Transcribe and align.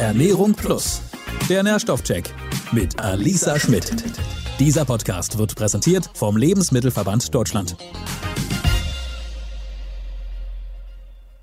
Ernährung 0.00 0.54
Plus. 0.54 1.02
Der 1.50 1.62
Nährstoffcheck 1.62 2.32
mit 2.72 2.98
Alisa 2.98 3.60
Schmidt. 3.60 4.02
Dieser 4.58 4.86
Podcast 4.86 5.36
wird 5.36 5.54
präsentiert 5.54 6.08
vom 6.14 6.38
Lebensmittelverband 6.38 7.34
Deutschland. 7.34 7.76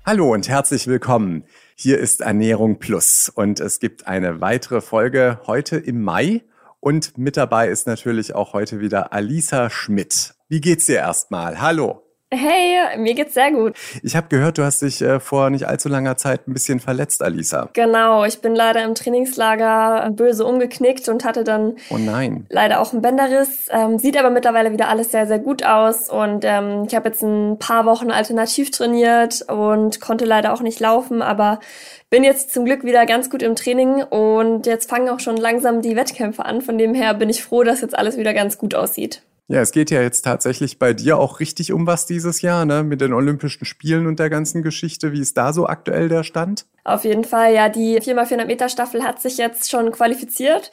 Hallo 0.04 0.34
und 0.34 0.48
herzlich 0.48 0.88
willkommen. 0.88 1.44
Hier 1.76 1.98
ist 1.98 2.20
Ernährung 2.20 2.80
Plus 2.80 3.30
und 3.32 3.60
es 3.60 3.78
gibt 3.78 4.08
eine 4.08 4.40
weitere 4.40 4.80
Folge 4.80 5.38
heute 5.46 5.76
im 5.76 6.02
Mai. 6.02 6.42
Und 6.80 7.16
mit 7.16 7.36
dabei 7.36 7.68
ist 7.68 7.86
natürlich 7.86 8.34
auch 8.34 8.54
heute 8.54 8.80
wieder 8.80 9.12
Alisa 9.12 9.70
Schmidt. 9.70 10.34
Wie 10.48 10.60
geht's 10.60 10.86
dir 10.86 10.96
erstmal? 10.96 11.60
Hallo. 11.60 12.07
Hey, 12.30 12.98
mir 12.98 13.14
geht's 13.14 13.32
sehr 13.32 13.50
gut. 13.52 13.74
Ich 14.02 14.14
habe 14.14 14.28
gehört, 14.28 14.58
du 14.58 14.62
hast 14.62 14.82
dich 14.82 15.00
äh, 15.00 15.18
vor 15.18 15.48
nicht 15.48 15.66
allzu 15.66 15.88
langer 15.88 16.18
Zeit 16.18 16.46
ein 16.46 16.52
bisschen 16.52 16.78
verletzt, 16.78 17.22
Alisa. 17.22 17.70
Genau, 17.72 18.22
ich 18.26 18.42
bin 18.42 18.54
leider 18.54 18.84
im 18.84 18.94
Trainingslager 18.94 20.10
böse 20.10 20.44
umgeknickt 20.44 21.08
und 21.08 21.24
hatte 21.24 21.42
dann 21.42 21.76
oh 21.88 21.96
nein. 21.96 22.44
leider 22.50 22.80
auch 22.80 22.92
einen 22.92 23.00
Bänderriss. 23.00 23.68
Ähm, 23.70 23.98
sieht 23.98 24.18
aber 24.18 24.28
mittlerweile 24.28 24.72
wieder 24.72 24.90
alles 24.90 25.10
sehr, 25.10 25.26
sehr 25.26 25.38
gut 25.38 25.64
aus 25.64 26.10
und 26.10 26.44
ähm, 26.44 26.84
ich 26.86 26.94
habe 26.94 27.08
jetzt 27.08 27.22
ein 27.22 27.58
paar 27.58 27.86
Wochen 27.86 28.10
alternativ 28.10 28.72
trainiert 28.72 29.46
und 29.48 30.02
konnte 30.02 30.26
leider 30.26 30.52
auch 30.52 30.60
nicht 30.60 30.80
laufen, 30.80 31.22
aber 31.22 31.60
bin 32.10 32.24
jetzt 32.24 32.52
zum 32.52 32.66
Glück 32.66 32.84
wieder 32.84 33.06
ganz 33.06 33.30
gut 33.30 33.42
im 33.42 33.56
Training 33.56 34.02
und 34.02 34.66
jetzt 34.66 34.90
fangen 34.90 35.08
auch 35.08 35.20
schon 35.20 35.38
langsam 35.38 35.80
die 35.80 35.96
Wettkämpfe 35.96 36.44
an. 36.44 36.60
Von 36.60 36.76
dem 36.76 36.92
her 36.92 37.14
bin 37.14 37.30
ich 37.30 37.42
froh, 37.42 37.62
dass 37.62 37.80
jetzt 37.80 37.96
alles 37.96 38.18
wieder 38.18 38.34
ganz 38.34 38.58
gut 38.58 38.74
aussieht. 38.74 39.22
Ja, 39.50 39.62
es 39.62 39.72
geht 39.72 39.90
ja 39.90 40.02
jetzt 40.02 40.22
tatsächlich 40.26 40.78
bei 40.78 40.92
dir 40.92 41.18
auch 41.18 41.40
richtig 41.40 41.72
um 41.72 41.86
was 41.86 42.04
dieses 42.04 42.42
Jahr, 42.42 42.66
ne? 42.66 42.82
Mit 42.82 43.00
den 43.00 43.14
Olympischen 43.14 43.64
Spielen 43.64 44.06
und 44.06 44.18
der 44.18 44.28
ganzen 44.28 44.62
Geschichte. 44.62 45.12
Wie 45.12 45.20
ist 45.20 45.38
da 45.38 45.54
so 45.54 45.66
aktuell 45.66 46.10
der 46.10 46.22
Stand? 46.22 46.66
Auf 46.84 47.04
jeden 47.04 47.24
Fall, 47.24 47.54
ja, 47.54 47.70
die 47.70 47.98
4x400 47.98 48.44
Meter 48.44 48.68
Staffel 48.68 49.02
hat 49.02 49.22
sich 49.22 49.38
jetzt 49.38 49.70
schon 49.70 49.90
qualifiziert 49.90 50.70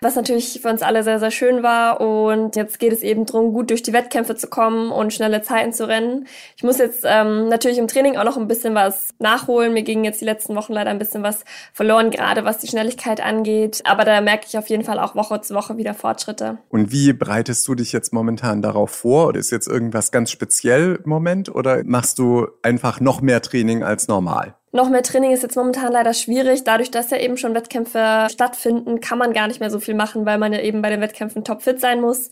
was 0.00 0.16
natürlich 0.16 0.60
für 0.62 0.68
uns 0.68 0.82
alle 0.82 1.02
sehr, 1.02 1.18
sehr 1.18 1.30
schön 1.30 1.62
war. 1.62 2.00
Und 2.00 2.56
jetzt 2.56 2.78
geht 2.78 2.92
es 2.92 3.02
eben 3.02 3.26
darum, 3.26 3.52
gut 3.52 3.70
durch 3.70 3.82
die 3.82 3.92
Wettkämpfe 3.92 4.34
zu 4.36 4.48
kommen 4.48 4.90
und 4.90 5.12
schnelle 5.12 5.42
Zeiten 5.42 5.72
zu 5.72 5.88
rennen. 5.88 6.26
Ich 6.56 6.62
muss 6.62 6.78
jetzt 6.78 7.04
ähm, 7.04 7.48
natürlich 7.48 7.78
im 7.78 7.88
Training 7.88 8.16
auch 8.16 8.24
noch 8.24 8.36
ein 8.36 8.48
bisschen 8.48 8.74
was 8.74 9.14
nachholen. 9.18 9.72
Mir 9.72 9.82
ging 9.82 10.04
jetzt 10.04 10.20
die 10.20 10.24
letzten 10.24 10.54
Wochen 10.56 10.72
leider 10.72 10.90
ein 10.90 10.98
bisschen 10.98 11.22
was 11.22 11.44
verloren, 11.72 12.10
gerade 12.10 12.44
was 12.44 12.58
die 12.58 12.68
Schnelligkeit 12.68 13.20
angeht. 13.20 13.82
Aber 13.84 14.04
da 14.04 14.20
merke 14.20 14.46
ich 14.48 14.58
auf 14.58 14.68
jeden 14.68 14.84
Fall 14.84 14.98
auch 14.98 15.14
Woche 15.14 15.40
zu 15.40 15.54
Woche 15.54 15.76
wieder 15.76 15.94
Fortschritte. 15.94 16.58
Und 16.68 16.92
wie 16.92 17.12
bereitest 17.12 17.66
du 17.68 17.74
dich 17.74 17.92
jetzt 17.92 18.12
momentan 18.12 18.62
darauf 18.62 18.90
vor? 18.90 19.28
Oder 19.28 19.40
ist 19.40 19.50
jetzt 19.50 19.68
irgendwas 19.68 20.10
ganz 20.10 20.30
speziell 20.30 21.00
im 21.02 21.08
Moment? 21.08 21.54
Oder 21.54 21.82
machst 21.84 22.18
du 22.18 22.48
einfach 22.62 23.00
noch 23.00 23.20
mehr 23.20 23.42
Training 23.42 23.82
als 23.82 24.08
normal? 24.08 24.57
Noch 24.70 24.90
mehr 24.90 25.02
Training 25.02 25.32
ist 25.32 25.42
jetzt 25.42 25.56
momentan 25.56 25.92
leider 25.92 26.12
schwierig. 26.12 26.62
Dadurch, 26.64 26.90
dass 26.90 27.10
ja 27.10 27.16
eben 27.16 27.38
schon 27.38 27.54
Wettkämpfe 27.54 28.26
stattfinden, 28.30 29.00
kann 29.00 29.16
man 29.16 29.32
gar 29.32 29.48
nicht 29.48 29.60
mehr 29.60 29.70
so 29.70 29.80
viel 29.80 29.94
machen, 29.94 30.26
weil 30.26 30.36
man 30.36 30.52
ja 30.52 30.60
eben 30.60 30.82
bei 30.82 30.90
den 30.90 31.00
Wettkämpfen 31.00 31.42
topfit 31.42 31.80
sein 31.80 32.02
muss. 32.02 32.28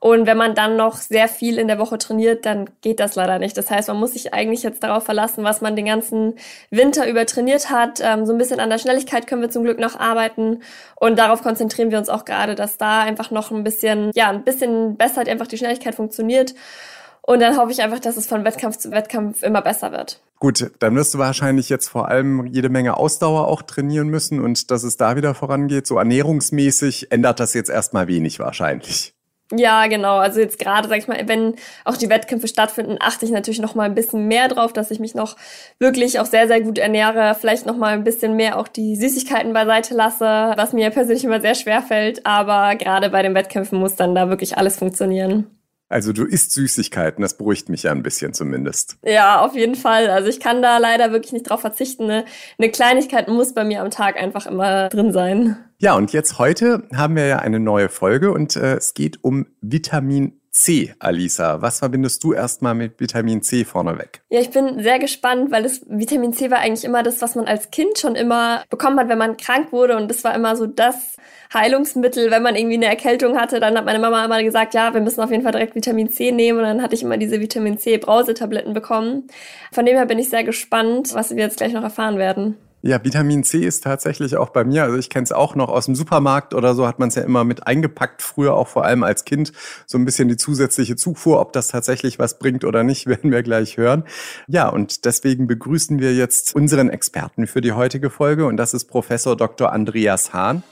Und 0.00 0.26
wenn 0.26 0.36
man 0.36 0.54
dann 0.54 0.76
noch 0.76 0.96
sehr 0.96 1.28
viel 1.28 1.58
in 1.58 1.68
der 1.68 1.78
Woche 1.78 1.98
trainiert, 1.98 2.44
dann 2.44 2.68
geht 2.80 3.00
das 3.00 3.14
leider 3.14 3.38
nicht. 3.38 3.56
Das 3.56 3.70
heißt, 3.70 3.88
man 3.88 3.98
muss 3.98 4.12
sich 4.12 4.34
eigentlich 4.34 4.62
jetzt 4.62 4.82
darauf 4.82 5.04
verlassen, 5.04 5.44
was 5.44 5.60
man 5.60 5.76
den 5.76 5.86
ganzen 5.86 6.34
Winter 6.70 7.08
über 7.08 7.24
trainiert 7.24 7.70
hat. 7.70 8.00
Ähm, 8.02 8.26
so 8.26 8.32
ein 8.32 8.38
bisschen 8.38 8.60
an 8.60 8.68
der 8.68 8.78
Schnelligkeit 8.78 9.26
können 9.26 9.42
wir 9.42 9.50
zum 9.50 9.62
Glück 9.62 9.78
noch 9.78 9.98
arbeiten. 9.98 10.62
Und 10.96 11.18
darauf 11.18 11.42
konzentrieren 11.42 11.92
wir 11.92 11.98
uns 11.98 12.08
auch 12.08 12.24
gerade, 12.24 12.56
dass 12.56 12.78
da 12.78 13.02
einfach 13.02 13.30
noch 13.30 13.52
ein 13.52 13.62
bisschen, 13.62 14.10
ja, 14.14 14.28
ein 14.30 14.44
bisschen 14.44 14.96
besser 14.96 15.20
einfach 15.26 15.46
die 15.46 15.58
Schnelligkeit 15.58 15.94
funktioniert. 15.94 16.54
Und 17.26 17.40
dann 17.40 17.56
hoffe 17.56 17.72
ich 17.72 17.82
einfach, 17.82 17.98
dass 17.98 18.16
es 18.16 18.28
von 18.28 18.44
Wettkampf 18.44 18.78
zu 18.78 18.92
Wettkampf 18.92 19.42
immer 19.42 19.60
besser 19.60 19.90
wird. 19.90 20.20
Gut, 20.38 20.70
dann 20.78 20.94
wirst 20.94 21.12
du 21.12 21.18
wahrscheinlich 21.18 21.68
jetzt 21.68 21.88
vor 21.88 22.08
allem 22.08 22.46
jede 22.46 22.68
Menge 22.68 22.96
Ausdauer 22.96 23.48
auch 23.48 23.62
trainieren 23.62 24.08
müssen 24.08 24.40
und 24.40 24.70
dass 24.70 24.84
es 24.84 24.96
da 24.96 25.16
wieder 25.16 25.34
vorangeht. 25.34 25.88
So 25.88 25.98
ernährungsmäßig 25.98 27.10
ändert 27.10 27.40
das 27.40 27.52
jetzt 27.54 27.68
erstmal 27.68 28.06
wenig 28.06 28.38
wahrscheinlich. 28.38 29.12
Ja, 29.52 29.86
genau. 29.86 30.18
Also 30.18 30.40
jetzt 30.40 30.58
gerade, 30.58 30.88
sag 30.88 30.98
ich 30.98 31.08
mal, 31.08 31.20
wenn 31.26 31.54
auch 31.84 31.96
die 31.96 32.08
Wettkämpfe 32.08 32.48
stattfinden, 32.48 32.96
achte 33.00 33.24
ich 33.24 33.30
natürlich 33.30 33.60
noch 33.60 33.74
mal 33.74 33.84
ein 33.84 33.94
bisschen 33.94 34.28
mehr 34.28 34.48
drauf, 34.48 34.72
dass 34.72 34.90
ich 34.90 35.00
mich 35.00 35.14
noch 35.14 35.36
wirklich 35.78 36.20
auch 36.20 36.26
sehr, 36.26 36.46
sehr 36.46 36.60
gut 36.60 36.78
ernähre. 36.78 37.36
Vielleicht 37.40 37.66
noch 37.66 37.76
mal 37.76 37.94
ein 37.94 38.04
bisschen 38.04 38.36
mehr 38.36 38.58
auch 38.58 38.68
die 38.68 38.96
Süßigkeiten 38.96 39.52
beiseite 39.52 39.94
lasse, 39.94 40.52
was 40.56 40.72
mir 40.72 40.90
persönlich 40.90 41.24
immer 41.24 41.40
sehr 41.40 41.54
schwer 41.54 41.82
fällt. 41.82 42.26
Aber 42.26 42.76
gerade 42.76 43.10
bei 43.10 43.22
den 43.22 43.34
Wettkämpfen 43.34 43.78
muss 43.78 43.96
dann 43.96 44.14
da 44.14 44.28
wirklich 44.28 44.58
alles 44.58 44.76
funktionieren. 44.76 45.55
Also 45.88 46.12
du 46.12 46.24
isst 46.24 46.52
Süßigkeiten, 46.52 47.22
das 47.22 47.36
beruhigt 47.36 47.68
mich 47.68 47.84
ja 47.84 47.92
ein 47.92 48.02
bisschen 48.02 48.32
zumindest. 48.32 48.98
Ja, 49.04 49.40
auf 49.40 49.54
jeden 49.54 49.76
Fall. 49.76 50.10
Also 50.10 50.28
ich 50.28 50.40
kann 50.40 50.62
da 50.62 50.78
leider 50.78 51.12
wirklich 51.12 51.32
nicht 51.32 51.48
drauf 51.48 51.60
verzichten. 51.60 52.04
Eine, 52.04 52.24
eine 52.58 52.70
Kleinigkeit 52.70 53.28
muss 53.28 53.54
bei 53.54 53.64
mir 53.64 53.82
am 53.82 53.90
Tag 53.90 54.16
einfach 54.16 54.46
immer 54.46 54.88
drin 54.88 55.12
sein. 55.12 55.56
Ja, 55.78 55.94
und 55.94 56.12
jetzt 56.12 56.38
heute 56.38 56.88
haben 56.94 57.14
wir 57.16 57.26
ja 57.26 57.38
eine 57.38 57.60
neue 57.60 57.88
Folge 57.88 58.32
und 58.32 58.56
äh, 58.56 58.76
es 58.76 58.94
geht 58.94 59.22
um 59.22 59.46
Vitamin 59.60 60.40
C, 60.58 60.94
Alisa. 61.00 61.60
Was 61.60 61.80
verbindest 61.80 62.24
du 62.24 62.32
erstmal 62.32 62.74
mit 62.74 62.98
Vitamin 62.98 63.42
C 63.42 63.66
vorneweg? 63.66 64.22
Ja, 64.30 64.40
ich 64.40 64.48
bin 64.48 64.82
sehr 64.82 64.98
gespannt, 64.98 65.50
weil 65.50 65.62
das 65.62 65.82
Vitamin 65.86 66.32
C 66.32 66.50
war 66.50 66.60
eigentlich 66.60 66.84
immer 66.86 67.02
das, 67.02 67.20
was 67.20 67.34
man 67.34 67.44
als 67.44 67.70
Kind 67.70 67.98
schon 67.98 68.14
immer 68.16 68.64
bekommen 68.70 68.98
hat, 68.98 69.10
wenn 69.10 69.18
man 69.18 69.36
krank 69.36 69.70
wurde. 69.70 69.98
Und 69.98 70.08
das 70.08 70.24
war 70.24 70.34
immer 70.34 70.56
so 70.56 70.66
das 70.66 71.16
Heilungsmittel, 71.52 72.30
wenn 72.30 72.42
man 72.42 72.56
irgendwie 72.56 72.76
eine 72.76 72.86
Erkältung 72.86 73.36
hatte. 73.36 73.60
Dann 73.60 73.76
hat 73.76 73.84
meine 73.84 73.98
Mama 73.98 74.24
immer 74.24 74.42
gesagt, 74.42 74.72
ja, 74.72 74.94
wir 74.94 75.02
müssen 75.02 75.20
auf 75.20 75.30
jeden 75.30 75.42
Fall 75.42 75.52
direkt 75.52 75.74
Vitamin 75.74 76.08
C 76.08 76.32
nehmen. 76.32 76.58
Und 76.60 76.64
dann 76.64 76.82
hatte 76.82 76.94
ich 76.94 77.02
immer 77.02 77.18
diese 77.18 77.38
Vitamin 77.38 77.76
C 77.76 77.98
Brausetabletten 77.98 78.72
bekommen. 78.72 79.28
Von 79.72 79.84
dem 79.84 79.96
her 79.96 80.06
bin 80.06 80.18
ich 80.18 80.30
sehr 80.30 80.42
gespannt, 80.42 81.12
was 81.12 81.36
wir 81.36 81.44
jetzt 81.44 81.58
gleich 81.58 81.74
noch 81.74 81.82
erfahren 81.82 82.16
werden. 82.16 82.56
Ja, 82.82 83.02
Vitamin 83.02 83.42
C 83.42 83.58
ist 83.58 83.82
tatsächlich 83.82 84.36
auch 84.36 84.50
bei 84.50 84.62
mir. 84.64 84.84
Also 84.84 84.96
ich 84.96 85.10
kenne 85.10 85.24
es 85.24 85.32
auch 85.32 85.54
noch 85.54 85.68
aus 85.68 85.86
dem 85.86 85.94
Supermarkt 85.94 86.54
oder 86.54 86.74
so 86.74 86.86
hat 86.86 86.98
man 86.98 87.08
es 87.08 87.14
ja 87.14 87.22
immer 87.22 87.42
mit 87.42 87.66
eingepackt, 87.66 88.22
früher 88.22 88.54
auch 88.54 88.68
vor 88.68 88.84
allem 88.84 89.02
als 89.02 89.24
Kind. 89.24 89.52
So 89.86 89.98
ein 89.98 90.04
bisschen 90.04 90.28
die 90.28 90.36
zusätzliche 90.36 90.94
Zufuhr, 90.94 91.40
ob 91.40 91.52
das 91.52 91.68
tatsächlich 91.68 92.18
was 92.18 92.38
bringt 92.38 92.64
oder 92.64 92.84
nicht, 92.84 93.06
werden 93.06 93.32
wir 93.32 93.42
gleich 93.42 93.76
hören. 93.76 94.04
Ja, 94.46 94.68
und 94.68 95.04
deswegen 95.04 95.46
begrüßen 95.46 95.98
wir 95.98 96.14
jetzt 96.14 96.54
unseren 96.54 96.88
Experten 96.88 97.46
für 97.46 97.60
die 97.60 97.72
heutige 97.72 98.10
Folge 98.10 98.46
und 98.46 98.56
das 98.56 98.74
ist 98.74 98.84
Professor 98.84 99.36
Dr. 99.36 99.72
Andreas 99.72 100.32
Hahn. 100.32 100.62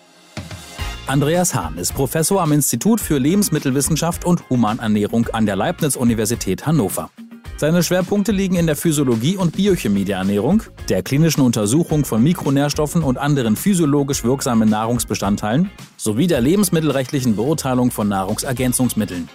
Andreas 1.07 1.55
Hahn 1.55 1.77
ist 1.77 1.95
Professor 1.95 2.41
am 2.41 2.53
Institut 2.53 3.01
für 3.01 3.19
Lebensmittelwissenschaft 3.19 4.25
und 4.25 4.49
Humanernährung 4.49 5.29
an 5.33 5.47
der 5.47 5.57
Leibniz-Universität 5.57 6.65
Hannover. 6.65 7.11
Seine 7.57 7.85
Schwerpunkte 7.85 8.33
liegen 8.33 8.57
in 8.57 8.67
der 8.67 8.75
Physiologie 8.75 9.37
und 9.37 9.57
Biochemie 9.57 10.05
der 10.05 10.19
Ernährung, 10.19 10.65
der 10.89 11.05
klinischen 11.05 11.41
Untersuchung 11.41 12.05
von 12.05 12.21
Mikronährstoffen 12.21 13.05
und 13.05 13.17
anderen 13.17 13.55
physiologisch 13.55 14.25
wirksamen 14.25 14.69
Nahrungsbestandteilen 14.69 15.71
sowie 15.97 16.27
der 16.27 16.41
lebensmittelrechtlichen 16.41 17.37
Beurteilung 17.37 17.93
von 17.93 18.09
Nahrungsergänzungsmitteln. 18.09 19.29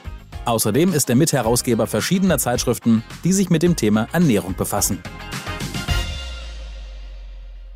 Außerdem 0.44 0.94
ist 0.94 1.10
er 1.10 1.16
Mitherausgeber 1.16 1.88
verschiedener 1.88 2.40
Zeitschriften, 2.40 3.04
die 3.24 3.32
sich 3.32 3.50
mit 3.50 3.64
dem 3.64 3.78
Thema 3.78 4.10
Ernährung 4.12 4.54
befassen. 4.54 5.02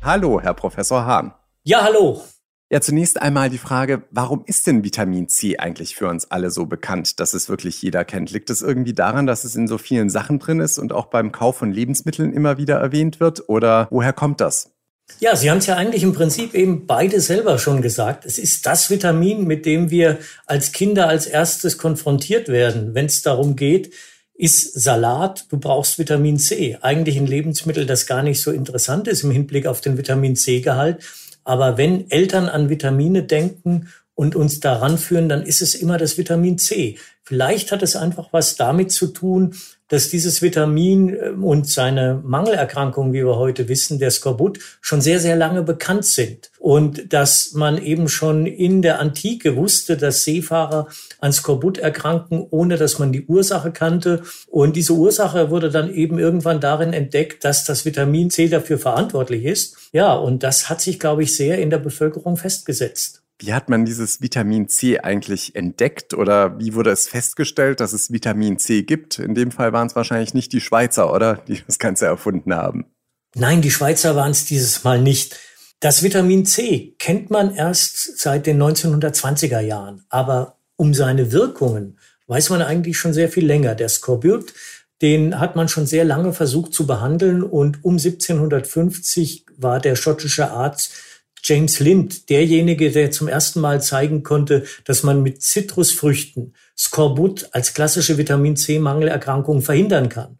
Hallo, 0.02 0.42
Herr 0.42 0.52
Professor 0.52 1.06
Hahn. 1.06 1.32
Ja, 1.62 1.82
hallo. 1.82 2.22
Ja, 2.74 2.80
zunächst 2.80 3.22
einmal 3.22 3.50
die 3.50 3.58
Frage, 3.58 4.02
warum 4.10 4.42
ist 4.46 4.66
denn 4.66 4.82
Vitamin 4.82 5.28
C 5.28 5.58
eigentlich 5.58 5.94
für 5.94 6.08
uns 6.08 6.32
alle 6.32 6.50
so 6.50 6.66
bekannt, 6.66 7.20
dass 7.20 7.32
es 7.32 7.48
wirklich 7.48 7.80
jeder 7.80 8.04
kennt? 8.04 8.32
Liegt 8.32 8.50
es 8.50 8.62
irgendwie 8.62 8.94
daran, 8.94 9.28
dass 9.28 9.44
es 9.44 9.54
in 9.54 9.68
so 9.68 9.78
vielen 9.78 10.10
Sachen 10.10 10.40
drin 10.40 10.58
ist 10.58 10.78
und 10.78 10.92
auch 10.92 11.06
beim 11.06 11.30
Kauf 11.30 11.56
von 11.58 11.70
Lebensmitteln 11.70 12.32
immer 12.32 12.58
wieder 12.58 12.74
erwähnt 12.74 13.20
wird? 13.20 13.48
Oder 13.48 13.86
woher 13.92 14.12
kommt 14.12 14.40
das? 14.40 14.72
Ja, 15.20 15.36
Sie 15.36 15.52
haben 15.52 15.58
es 15.58 15.66
ja 15.66 15.76
eigentlich 15.76 16.02
im 16.02 16.14
Prinzip 16.14 16.52
eben 16.52 16.88
beide 16.88 17.20
selber 17.20 17.60
schon 17.60 17.80
gesagt. 17.80 18.24
Es 18.26 18.38
ist 18.38 18.66
das 18.66 18.90
Vitamin, 18.90 19.46
mit 19.46 19.66
dem 19.66 19.92
wir 19.92 20.18
als 20.46 20.72
Kinder 20.72 21.06
als 21.06 21.26
erstes 21.26 21.78
konfrontiert 21.78 22.48
werden, 22.48 22.92
wenn 22.92 23.06
es 23.06 23.22
darum 23.22 23.54
geht, 23.54 23.94
ist 24.36 24.80
Salat, 24.82 25.46
du 25.50 25.58
brauchst 25.58 26.00
Vitamin 26.00 26.40
C. 26.40 26.76
Eigentlich 26.80 27.16
ein 27.16 27.28
Lebensmittel, 27.28 27.86
das 27.86 28.06
gar 28.06 28.24
nicht 28.24 28.42
so 28.42 28.50
interessant 28.50 29.06
ist 29.06 29.22
im 29.22 29.30
Hinblick 29.30 29.68
auf 29.68 29.80
den 29.80 29.96
Vitamin 29.96 30.34
C-Gehalt. 30.34 31.04
Aber 31.44 31.78
wenn 31.78 32.10
Eltern 32.10 32.48
an 32.48 32.68
Vitamine 32.68 33.22
denken 33.22 33.88
und 34.14 34.34
uns 34.34 34.60
daran 34.60 34.98
führen, 34.98 35.28
dann 35.28 35.42
ist 35.42 35.62
es 35.62 35.74
immer 35.74 35.98
das 35.98 36.18
Vitamin 36.18 36.58
C. 36.58 36.98
Vielleicht 37.22 37.72
hat 37.72 37.82
es 37.82 37.96
einfach 37.96 38.32
was 38.32 38.56
damit 38.56 38.92
zu 38.92 39.08
tun, 39.08 39.54
dass 39.88 40.08
dieses 40.08 40.42
Vitamin 40.42 41.14
äh, 41.14 41.30
und 41.30 41.68
seine 41.68 42.20
Mangelerkrankung, 42.24 43.12
wie 43.12 43.24
wir 43.24 43.36
heute 43.36 43.68
wissen, 43.68 43.98
der 43.98 44.10
Skorbut, 44.10 44.58
schon 44.80 45.00
sehr, 45.00 45.20
sehr 45.20 45.36
lange 45.36 45.62
bekannt 45.62 46.04
sind. 46.04 46.50
Und 46.58 47.12
dass 47.12 47.52
man 47.52 47.78
eben 47.82 48.08
schon 48.08 48.46
in 48.46 48.80
der 48.82 49.00
Antike 49.00 49.56
wusste, 49.56 49.96
dass 49.96 50.24
Seefahrer 50.24 50.88
an 51.20 51.32
Skorbut 51.32 51.78
erkranken, 51.78 52.46
ohne 52.50 52.76
dass 52.76 52.98
man 52.98 53.12
die 53.12 53.26
Ursache 53.26 53.70
kannte. 53.70 54.22
Und 54.48 54.76
diese 54.76 54.94
Ursache 54.94 55.50
wurde 55.50 55.70
dann 55.70 55.92
eben 55.92 56.18
irgendwann 56.18 56.60
darin 56.60 56.92
entdeckt, 56.92 57.44
dass 57.44 57.64
das 57.64 57.84
Vitamin 57.84 58.30
C 58.30 58.48
dafür 58.48 58.78
verantwortlich 58.78 59.44
ist. 59.44 59.76
Ja, 59.92 60.14
und 60.14 60.42
das 60.42 60.70
hat 60.70 60.80
sich, 60.80 60.98
glaube 60.98 61.22
ich, 61.22 61.36
sehr 61.36 61.58
in 61.58 61.70
der 61.70 61.78
Bevölkerung 61.78 62.36
festgesetzt. 62.36 63.23
Wie 63.38 63.52
hat 63.52 63.68
man 63.68 63.84
dieses 63.84 64.20
Vitamin 64.20 64.68
C 64.68 65.00
eigentlich 65.00 65.56
entdeckt 65.56 66.14
oder 66.14 66.58
wie 66.60 66.74
wurde 66.74 66.90
es 66.90 67.08
festgestellt, 67.08 67.80
dass 67.80 67.92
es 67.92 68.12
Vitamin 68.12 68.58
C 68.58 68.82
gibt? 68.82 69.18
In 69.18 69.34
dem 69.34 69.50
Fall 69.50 69.72
waren 69.72 69.88
es 69.88 69.96
wahrscheinlich 69.96 70.34
nicht 70.34 70.52
die 70.52 70.60
Schweizer, 70.60 71.12
oder? 71.12 71.36
Die 71.48 71.60
das 71.66 71.78
Ganze 71.78 72.06
erfunden 72.06 72.54
haben. 72.54 72.86
Nein, 73.34 73.60
die 73.60 73.72
Schweizer 73.72 74.14
waren 74.14 74.30
es 74.30 74.44
dieses 74.44 74.84
Mal 74.84 75.00
nicht. 75.00 75.36
Das 75.80 76.02
Vitamin 76.04 76.46
C 76.46 76.94
kennt 76.98 77.30
man 77.30 77.54
erst 77.54 78.18
seit 78.18 78.46
den 78.46 78.62
1920er 78.62 79.60
Jahren, 79.60 80.04
aber 80.08 80.58
um 80.76 80.94
seine 80.94 81.32
Wirkungen 81.32 81.98
weiß 82.28 82.50
man 82.50 82.62
eigentlich 82.62 82.96
schon 82.96 83.12
sehr 83.12 83.28
viel 83.28 83.44
länger. 83.44 83.74
Der 83.74 83.88
Skorbut, 83.88 84.54
den 85.02 85.40
hat 85.40 85.56
man 85.56 85.68
schon 85.68 85.86
sehr 85.86 86.04
lange 86.04 86.32
versucht 86.32 86.72
zu 86.72 86.86
behandeln 86.86 87.42
und 87.42 87.84
um 87.84 87.94
1750 87.94 89.46
war 89.56 89.80
der 89.80 89.96
schottische 89.96 90.50
Arzt 90.52 90.92
James 91.44 91.78
Lind 91.78 92.30
derjenige, 92.30 92.90
der 92.90 93.10
zum 93.10 93.28
ersten 93.28 93.60
Mal 93.60 93.82
zeigen 93.82 94.22
konnte, 94.22 94.64
dass 94.84 95.02
man 95.02 95.22
mit 95.22 95.42
Zitrusfrüchten 95.42 96.54
Skorbut 96.76 97.50
als 97.52 97.74
klassische 97.74 98.16
Vitamin 98.16 98.56
C-Mangelerkrankung 98.56 99.60
verhindern 99.60 100.08
kann. 100.08 100.38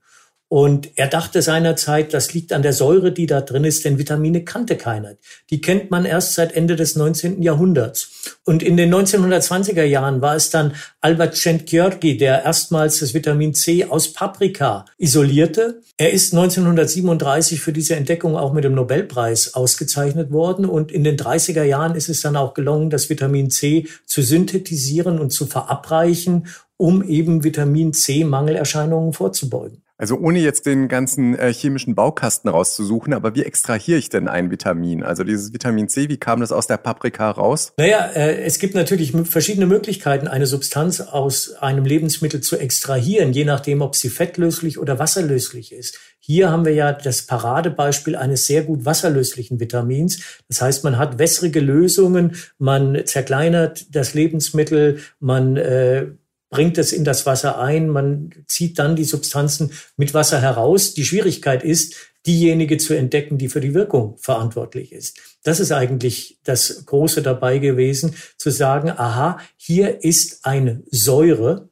Und 0.55 0.91
er 0.95 1.09
dachte 1.09 1.43
seinerzeit, 1.43 2.15
das 2.15 2.33
liegt 2.33 2.53
an 2.53 2.63
der 2.63 2.73
Säure, 2.73 3.11
die 3.11 3.27
da 3.27 3.41
drin 3.41 3.65
ist, 3.65 3.85
denn 3.85 3.99
Vitamine 3.99 4.45
kannte 4.45 4.77
keiner. 4.77 5.17
Die 5.51 5.61
kennt 5.61 5.91
man 5.91 6.05
erst 6.05 6.35
seit 6.35 6.53
Ende 6.53 6.77
des 6.77 6.95
19. 6.95 7.43
Jahrhunderts. 7.43 8.37
Und 8.45 8.63
in 8.63 8.77
den 8.77 8.95
1920er 8.95 9.83
Jahren 9.83 10.23
war 10.23 10.37
es 10.37 10.51
dann 10.51 10.77
Albert 11.01 11.35
Szent-Györgyi, 11.35 12.19
der 12.19 12.45
erstmals 12.45 13.01
das 13.01 13.15
Vitamin 13.15 13.53
C 13.53 13.87
aus 13.87 14.13
Paprika 14.13 14.85
isolierte. 14.97 15.81
Er 15.97 16.13
ist 16.13 16.33
1937 16.33 17.61
für 17.61 17.73
diese 17.73 17.97
Entdeckung 17.97 18.37
auch 18.37 18.53
mit 18.53 18.63
dem 18.63 18.77
Nobelpreis 18.77 19.55
ausgezeichnet 19.55 20.31
worden. 20.31 20.67
Und 20.67 20.93
in 20.93 21.03
den 21.03 21.17
30er 21.17 21.65
Jahren 21.65 21.97
ist 21.97 22.09
es 22.09 22.21
dann 22.21 22.37
auch 22.37 22.55
gelungen, 22.55 22.91
das 22.91 23.11
Vitamin 23.11 23.51
C 23.51 23.89
zu 24.07 24.23
synthetisieren 24.23 25.19
und 25.19 25.31
zu 25.31 25.47
verabreichen, 25.47 26.47
um 26.77 27.03
eben 27.03 27.43
Vitamin 27.43 27.93
C-Mangelerscheinungen 27.93 29.13
vorzubeugen. 29.13 29.84
Also 29.97 30.19
ohne 30.19 30.41
jetzt 30.41 30.67
den 30.67 30.89
ganzen 30.89 31.39
äh, 31.39 31.53
chemischen 31.53 31.95
Baukasten 31.95 32.51
rauszusuchen, 32.51 33.15
aber 33.15 33.37
wie 33.37 33.45
extrahiere 33.45 33.99
ich 33.99 34.09
denn 34.09 34.27
ein 34.27 34.51
Vitamin? 34.51 35.05
Also 35.05 35.23
dieses 35.23 35.53
Vitamin 35.53 35.89
C, 35.89 36.09
wie 36.09 36.17
kam 36.17 36.41
das 36.41 36.51
aus 36.51 36.67
der 36.67 36.79
Paprika 36.79 37.31
raus? 37.31 37.73
Naja, 37.77 38.11
äh, 38.15 38.43
es 38.43 38.59
gibt 38.59 38.75
natürlich 38.75 39.13
verschiedene 39.25 39.67
Möglichkeiten, 39.67 40.27
eine 40.27 40.47
Substanz 40.47 41.01
aus 41.01 41.53
einem 41.55 41.85
Lebensmittel 41.85 42.41
zu 42.41 42.57
extrahieren, 42.59 43.33
je 43.33 43.45
nachdem, 43.45 43.83
ob 43.83 43.95
sie 43.95 44.09
fettlöslich 44.09 44.79
oder 44.79 44.99
wasserlöslich 44.99 45.73
ist. 45.73 46.01
Hier 46.19 46.51
haben 46.51 46.65
wir 46.65 46.75
ja 46.75 46.93
das 46.93 47.27
Paradebeispiel 47.27 48.17
eines 48.17 48.47
sehr 48.47 48.63
gut 48.63 48.85
wasserlöslichen 48.85 49.61
Vitamins. 49.61 50.41
Das 50.49 50.61
heißt, 50.61 50.83
man 50.83 50.99
hat 50.99 51.19
wässrige 51.19 51.61
Lösungen, 51.61 52.35
man 52.59 53.03
zerkleinert 53.05 53.95
das 53.95 54.15
Lebensmittel, 54.15 54.99
man 55.21 55.57
äh, 55.57 56.07
bringt 56.55 56.79
es 56.79 56.93
in 56.93 57.03
das 57.03 57.27
Wasser 57.27 57.59
ein, 57.59 57.89
man 57.89 58.31
zieht 58.47 58.79
dann 58.79 58.95
die 58.95 59.03
Substanzen 59.03 59.73
mit 59.97 60.15
Wasser 60.15 60.41
heraus. 60.41 60.95
Die 60.95 61.05
Schwierigkeit 61.05 61.65
ist, 61.65 61.97
diejenige 62.27 62.79
zu 62.79 62.95
entdecken, 62.95 63.39
die 63.39 63.49
für 63.49 63.61
die 63.61 63.75
Wirkung 63.75 64.17
verantwortlich 64.19 64.93
ist. 64.93 65.19
Das 65.43 65.59
ist 65.59 65.73
eigentlich 65.73 66.39
das 66.45 66.87
Große 66.87 67.23
dabei 67.23 67.59
gewesen, 67.59 68.15
zu 68.39 68.51
sagen, 68.51 68.89
aha, 68.91 69.41
hier 69.57 70.05
ist 70.05 70.47
eine 70.47 70.85
Säure, 70.93 71.71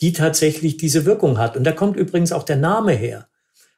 die 0.00 0.14
tatsächlich 0.14 0.78
diese 0.78 1.04
Wirkung 1.04 1.36
hat. 1.36 1.54
Und 1.54 1.64
da 1.64 1.72
kommt 1.72 1.98
übrigens 1.98 2.32
auch 2.32 2.44
der 2.44 2.56
Name 2.56 2.92
her. 2.92 3.28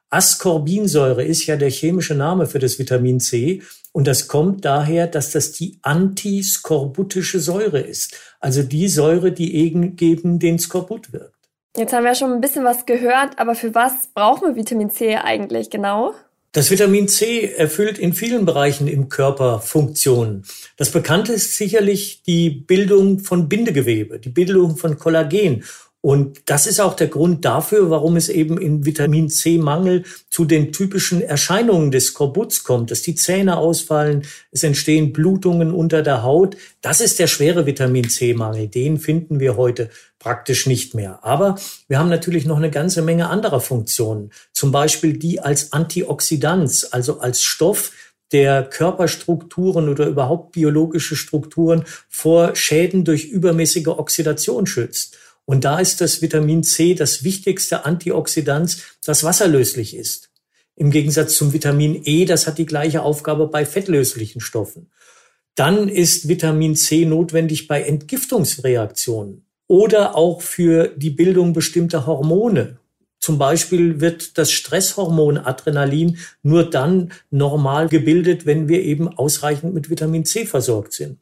Ascorbinsäure 0.09 1.23
ist 1.23 1.45
ja 1.45 1.55
der 1.55 1.69
chemische 1.69 2.15
Name 2.15 2.45
für 2.45 2.59
das 2.59 2.79
Vitamin 2.79 3.19
C 3.19 3.61
und 3.91 4.07
das 4.07 4.27
kommt 4.27 4.65
daher, 4.65 5.07
dass 5.07 5.31
das 5.31 5.51
die 5.51 5.79
antiskorbutische 5.81 7.39
Säure 7.39 7.79
ist, 7.79 8.15
also 8.39 8.61
die 8.63 8.87
Säure, 8.87 9.31
die 9.31 9.55
eben 9.55 9.95
gegen 9.95 10.39
den 10.39 10.59
Skorbut 10.59 11.13
wirkt. 11.13 11.33
Jetzt 11.77 11.93
haben 11.93 12.05
wir 12.05 12.15
schon 12.15 12.31
ein 12.31 12.41
bisschen 12.41 12.63
was 12.63 12.85
gehört, 12.85 13.37
aber 13.37 13.55
für 13.55 13.75
was 13.75 14.07
brauchen 14.13 14.47
wir 14.47 14.55
Vitamin 14.55 14.91
C 14.91 15.15
eigentlich 15.17 15.69
genau? 15.69 16.13
Das 16.55 16.71
Vitamin 16.71 17.09
C 17.09 17.51
erfüllt 17.51 17.99
in 17.99 18.13
vielen 18.13 18.45
Bereichen 18.45 18.87
im 18.87 19.09
Körper 19.09 19.59
Funktionen. 19.59 20.45
Das 20.77 20.89
Bekannte 20.89 21.33
ist 21.33 21.57
sicherlich 21.57 22.23
die 22.23 22.49
Bildung 22.49 23.19
von 23.19 23.49
Bindegewebe, 23.49 24.19
die 24.19 24.29
Bildung 24.29 24.77
von 24.77 24.97
Kollagen 24.97 25.65
und 26.05 26.43
das 26.45 26.67
ist 26.67 26.79
auch 26.79 26.93
der 26.93 27.07
Grund 27.07 27.45
dafür, 27.45 27.89
warum 27.89 28.15
es 28.15 28.29
eben 28.29 28.59
in 28.59 28.85
Vitamin 28.85 29.27
C-Mangel 29.27 30.03
zu 30.29 30.45
den 30.45 30.71
typischen 30.71 31.23
Erscheinungen 31.23 31.89
des 31.89 32.09
Skorbuts 32.09 32.63
kommt, 32.63 32.91
dass 32.91 33.01
die 33.01 33.15
Zähne 33.15 33.57
ausfallen, 33.57 34.21
es 34.51 34.61
entstehen 34.61 35.13
Blutungen 35.13 35.73
unter 35.73 36.03
der 36.03 36.21
Haut. 36.21 36.57
Das 36.81 37.01
ist 37.01 37.17
der 37.17 37.25
schwere 37.25 37.65
Vitamin 37.65 38.07
C-Mangel. 38.07 38.67
Den 38.67 38.99
finden 38.99 39.39
wir 39.39 39.57
heute 39.57 39.89
praktisch 40.19 40.67
nicht 40.67 40.93
mehr. 40.93 41.23
Aber 41.23 41.55
wir 41.87 41.97
haben 41.97 42.09
natürlich 42.09 42.45
noch 42.45 42.57
eine 42.57 42.69
ganze 42.69 43.01
Menge 43.01 43.27
anderer 43.27 43.59
Funktionen. 43.59 44.29
Zum 44.53 44.71
Beispiel 44.71 45.17
die 45.17 45.39
als 45.39 45.73
Antioxidant, 45.73 46.89
also 46.91 47.19
als 47.19 47.41
Stoff, 47.41 47.91
der 48.31 48.63
Körperstrukturen 48.63 49.89
oder 49.89 50.05
überhaupt 50.05 50.51
biologische 50.51 51.15
Strukturen 51.15 51.83
vor 52.09 52.55
Schäden 52.55 53.05
durch 53.05 53.25
übermäßige 53.25 53.87
Oxidation 53.87 54.67
schützt. 54.67 55.17
Und 55.45 55.63
da 55.63 55.79
ist 55.79 56.01
das 56.01 56.21
Vitamin 56.21 56.63
C 56.63 56.95
das 56.95 57.23
wichtigste 57.23 57.85
Antioxidant, 57.85 58.77
das 59.03 59.23
wasserlöslich 59.23 59.95
ist. 59.95 60.31
Im 60.75 60.91
Gegensatz 60.91 61.35
zum 61.35 61.53
Vitamin 61.53 62.01
E, 62.03 62.25
das 62.25 62.47
hat 62.47 62.57
die 62.57 62.65
gleiche 62.65 63.01
Aufgabe 63.03 63.47
bei 63.47 63.65
fettlöslichen 63.65 64.41
Stoffen. 64.41 64.91
Dann 65.53 65.87
ist 65.87 66.27
Vitamin 66.27 66.75
C 66.75 67.05
notwendig 67.05 67.67
bei 67.67 67.81
Entgiftungsreaktionen 67.81 69.45
oder 69.67 70.15
auch 70.15 70.41
für 70.41 70.89
die 70.89 71.11
Bildung 71.11 71.53
bestimmter 71.53 72.05
Hormone. 72.05 72.77
Zum 73.19 73.37
Beispiel 73.37 74.01
wird 74.01 74.37
das 74.37 74.51
Stresshormon 74.51 75.37
Adrenalin 75.37 76.17
nur 76.43 76.69
dann 76.69 77.13
normal 77.31 77.87
gebildet, 77.87 78.45
wenn 78.45 78.67
wir 78.67 78.83
eben 78.83 79.07
ausreichend 79.07 79.73
mit 79.73 79.89
Vitamin 79.89 80.25
C 80.25 80.45
versorgt 80.45 80.93
sind. 80.93 81.19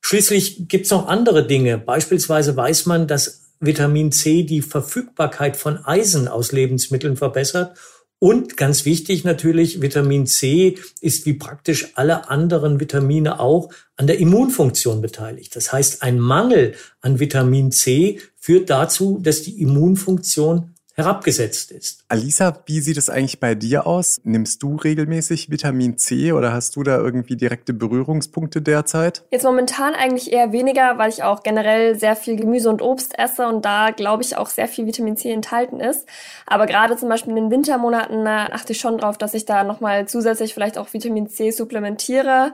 Schließlich 0.00 0.68
gibt 0.68 0.86
es 0.86 0.90
noch 0.90 1.06
andere 1.06 1.46
Dinge. 1.46 1.76
Beispielsweise 1.76 2.56
weiß 2.56 2.86
man, 2.86 3.06
dass 3.06 3.47
Vitamin 3.60 4.12
C 4.12 4.42
die 4.42 4.62
Verfügbarkeit 4.62 5.56
von 5.56 5.78
Eisen 5.84 6.28
aus 6.28 6.52
Lebensmitteln 6.52 7.16
verbessert. 7.16 7.76
Und 8.20 8.56
ganz 8.56 8.84
wichtig 8.84 9.22
natürlich, 9.22 9.80
Vitamin 9.80 10.26
C 10.26 10.76
ist 11.00 11.24
wie 11.24 11.34
praktisch 11.34 11.92
alle 11.94 12.28
anderen 12.28 12.80
Vitamine 12.80 13.38
auch 13.38 13.70
an 13.96 14.08
der 14.08 14.18
Immunfunktion 14.18 15.00
beteiligt. 15.00 15.54
Das 15.54 15.72
heißt, 15.72 16.02
ein 16.02 16.18
Mangel 16.18 16.74
an 17.00 17.20
Vitamin 17.20 17.70
C 17.70 18.20
führt 18.36 18.70
dazu, 18.70 19.20
dass 19.22 19.42
die 19.42 19.60
Immunfunktion 19.62 20.74
herabgesetzt 20.98 21.70
ist. 21.70 22.04
Alisa, 22.08 22.58
wie 22.66 22.80
sieht 22.80 22.96
es 22.96 23.08
eigentlich 23.08 23.38
bei 23.38 23.54
dir 23.54 23.86
aus? 23.86 24.18
Nimmst 24.24 24.62
du 24.62 24.76
regelmäßig 24.76 25.48
Vitamin 25.48 25.96
C 25.96 26.32
oder 26.32 26.52
hast 26.52 26.74
du 26.74 26.82
da 26.82 26.98
irgendwie 26.98 27.36
direkte 27.36 27.72
Berührungspunkte 27.72 28.60
derzeit? 28.60 29.24
Jetzt 29.30 29.44
momentan 29.44 29.94
eigentlich 29.94 30.32
eher 30.32 30.52
weniger, 30.52 30.98
weil 30.98 31.10
ich 31.10 31.22
auch 31.22 31.44
generell 31.44 31.96
sehr 31.96 32.16
viel 32.16 32.34
Gemüse 32.34 32.68
und 32.68 32.82
Obst 32.82 33.16
esse 33.16 33.46
und 33.46 33.64
da 33.64 33.92
glaube 33.92 34.24
ich 34.24 34.36
auch 34.36 34.48
sehr 34.48 34.66
viel 34.66 34.86
Vitamin 34.86 35.16
C 35.16 35.30
enthalten 35.30 35.78
ist. 35.78 36.06
Aber 36.46 36.66
gerade 36.66 36.96
zum 36.96 37.08
Beispiel 37.08 37.30
in 37.30 37.44
den 37.44 37.50
Wintermonaten 37.52 38.26
achte 38.26 38.72
ich 38.72 38.80
schon 38.80 38.98
drauf, 38.98 39.16
dass 39.16 39.34
ich 39.34 39.44
da 39.44 39.62
nochmal 39.62 40.08
zusätzlich 40.08 40.52
vielleicht 40.52 40.78
auch 40.78 40.92
Vitamin 40.92 41.28
C 41.28 41.52
supplementiere 41.52 42.52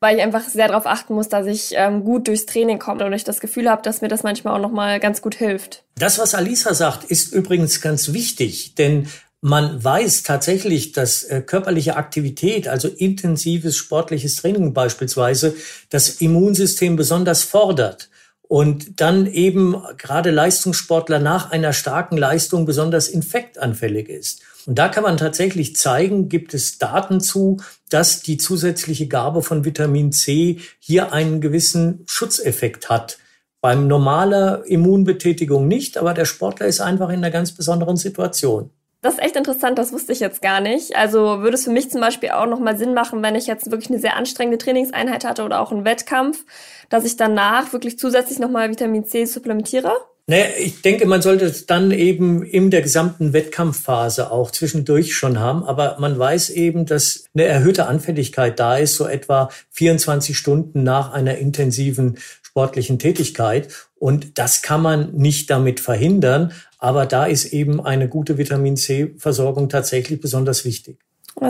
weil 0.00 0.16
ich 0.16 0.22
einfach 0.22 0.42
sehr 0.42 0.68
darauf 0.68 0.86
achten 0.86 1.14
muss, 1.14 1.28
dass 1.28 1.46
ich 1.46 1.72
ähm, 1.74 2.04
gut 2.04 2.28
durchs 2.28 2.46
Training 2.46 2.78
komme 2.78 3.04
und 3.04 3.12
ich 3.12 3.24
das 3.24 3.40
Gefühl 3.40 3.70
habe, 3.70 3.82
dass 3.82 4.02
mir 4.02 4.08
das 4.08 4.22
manchmal 4.22 4.54
auch 4.54 4.62
nochmal 4.62 5.00
ganz 5.00 5.22
gut 5.22 5.34
hilft. 5.34 5.84
Das, 5.98 6.18
was 6.18 6.34
Alisa 6.34 6.74
sagt, 6.74 7.04
ist 7.04 7.32
übrigens 7.32 7.80
ganz 7.80 8.12
wichtig, 8.12 8.74
denn 8.74 9.08
man 9.40 9.82
weiß 9.82 10.22
tatsächlich, 10.22 10.92
dass 10.92 11.22
äh, 11.22 11.40
körperliche 11.40 11.96
Aktivität, 11.96 12.68
also 12.68 12.88
intensives 12.88 13.76
sportliches 13.76 14.36
Training 14.36 14.72
beispielsweise, 14.72 15.54
das 15.90 16.20
Immunsystem 16.20 16.96
besonders 16.96 17.42
fordert 17.44 18.08
und 18.42 19.00
dann 19.00 19.26
eben 19.26 19.76
gerade 19.98 20.30
Leistungssportler 20.30 21.18
nach 21.18 21.50
einer 21.50 21.72
starken 21.72 22.16
Leistung 22.16 22.64
besonders 22.64 23.08
infektanfällig 23.08 24.08
ist. 24.08 24.42
Und 24.66 24.78
da 24.78 24.88
kann 24.88 25.04
man 25.04 25.16
tatsächlich 25.16 25.76
zeigen, 25.76 26.28
gibt 26.28 26.52
es 26.52 26.78
Daten 26.78 27.20
zu, 27.20 27.58
dass 27.88 28.20
die 28.20 28.36
zusätzliche 28.36 29.06
Gabe 29.06 29.42
von 29.42 29.64
Vitamin 29.64 30.12
C 30.12 30.58
hier 30.80 31.12
einen 31.12 31.40
gewissen 31.40 32.02
Schutzeffekt 32.06 32.90
hat. 32.90 33.18
Beim 33.60 33.86
normaler 33.86 34.64
Immunbetätigung 34.66 35.68
nicht, 35.68 35.96
aber 35.96 36.14
der 36.14 36.24
Sportler 36.24 36.66
ist 36.66 36.80
einfach 36.80 37.08
in 37.08 37.16
einer 37.16 37.30
ganz 37.30 37.52
besonderen 37.52 37.96
Situation. 37.96 38.70
Das 39.02 39.14
ist 39.14 39.22
echt 39.22 39.36
interessant, 39.36 39.78
das 39.78 39.92
wusste 39.92 40.12
ich 40.12 40.20
jetzt 40.20 40.42
gar 40.42 40.60
nicht. 40.60 40.96
Also 40.96 41.40
würde 41.40 41.54
es 41.54 41.64
für 41.64 41.70
mich 41.70 41.90
zum 41.90 42.00
Beispiel 42.00 42.30
auch 42.30 42.46
nochmal 42.46 42.76
Sinn 42.76 42.92
machen, 42.92 43.22
wenn 43.22 43.36
ich 43.36 43.46
jetzt 43.46 43.70
wirklich 43.70 43.90
eine 43.90 44.00
sehr 44.00 44.16
anstrengende 44.16 44.58
Trainingseinheit 44.58 45.24
hatte 45.24 45.44
oder 45.44 45.60
auch 45.60 45.70
einen 45.70 45.84
Wettkampf, 45.84 46.44
dass 46.88 47.04
ich 47.04 47.16
danach 47.16 47.72
wirklich 47.72 48.00
zusätzlich 48.00 48.40
nochmal 48.40 48.68
Vitamin 48.68 49.04
C 49.04 49.24
supplementiere? 49.24 49.92
Naja, 50.28 50.46
ich 50.58 50.82
denke, 50.82 51.06
man 51.06 51.22
sollte 51.22 51.44
es 51.44 51.66
dann 51.66 51.92
eben 51.92 52.42
in 52.42 52.72
der 52.72 52.82
gesamten 52.82 53.32
Wettkampfphase 53.32 54.32
auch 54.32 54.50
zwischendurch 54.50 55.14
schon 55.14 55.38
haben. 55.38 55.62
Aber 55.62 55.98
man 56.00 56.18
weiß 56.18 56.50
eben, 56.50 56.84
dass 56.84 57.26
eine 57.32 57.44
erhöhte 57.44 57.86
Anfälligkeit 57.86 58.58
da 58.58 58.76
ist, 58.76 58.96
so 58.96 59.06
etwa 59.06 59.50
24 59.70 60.36
Stunden 60.36 60.82
nach 60.82 61.12
einer 61.12 61.38
intensiven 61.38 62.18
sportlichen 62.42 62.98
Tätigkeit. 62.98 63.68
Und 64.00 64.38
das 64.38 64.62
kann 64.62 64.82
man 64.82 65.12
nicht 65.14 65.48
damit 65.48 65.78
verhindern. 65.78 66.52
Aber 66.78 67.06
da 67.06 67.26
ist 67.26 67.52
eben 67.52 67.84
eine 67.84 68.08
gute 68.08 68.36
Vitamin 68.36 68.76
C-Versorgung 68.76 69.68
tatsächlich 69.68 70.20
besonders 70.20 70.64
wichtig. 70.64 70.98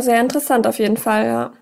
Sehr 0.01 0.21
interessant 0.21 0.67
auf 0.67 0.79
jeden 0.79 0.99
Fall, 0.99 1.25
ja. 1.25 1.53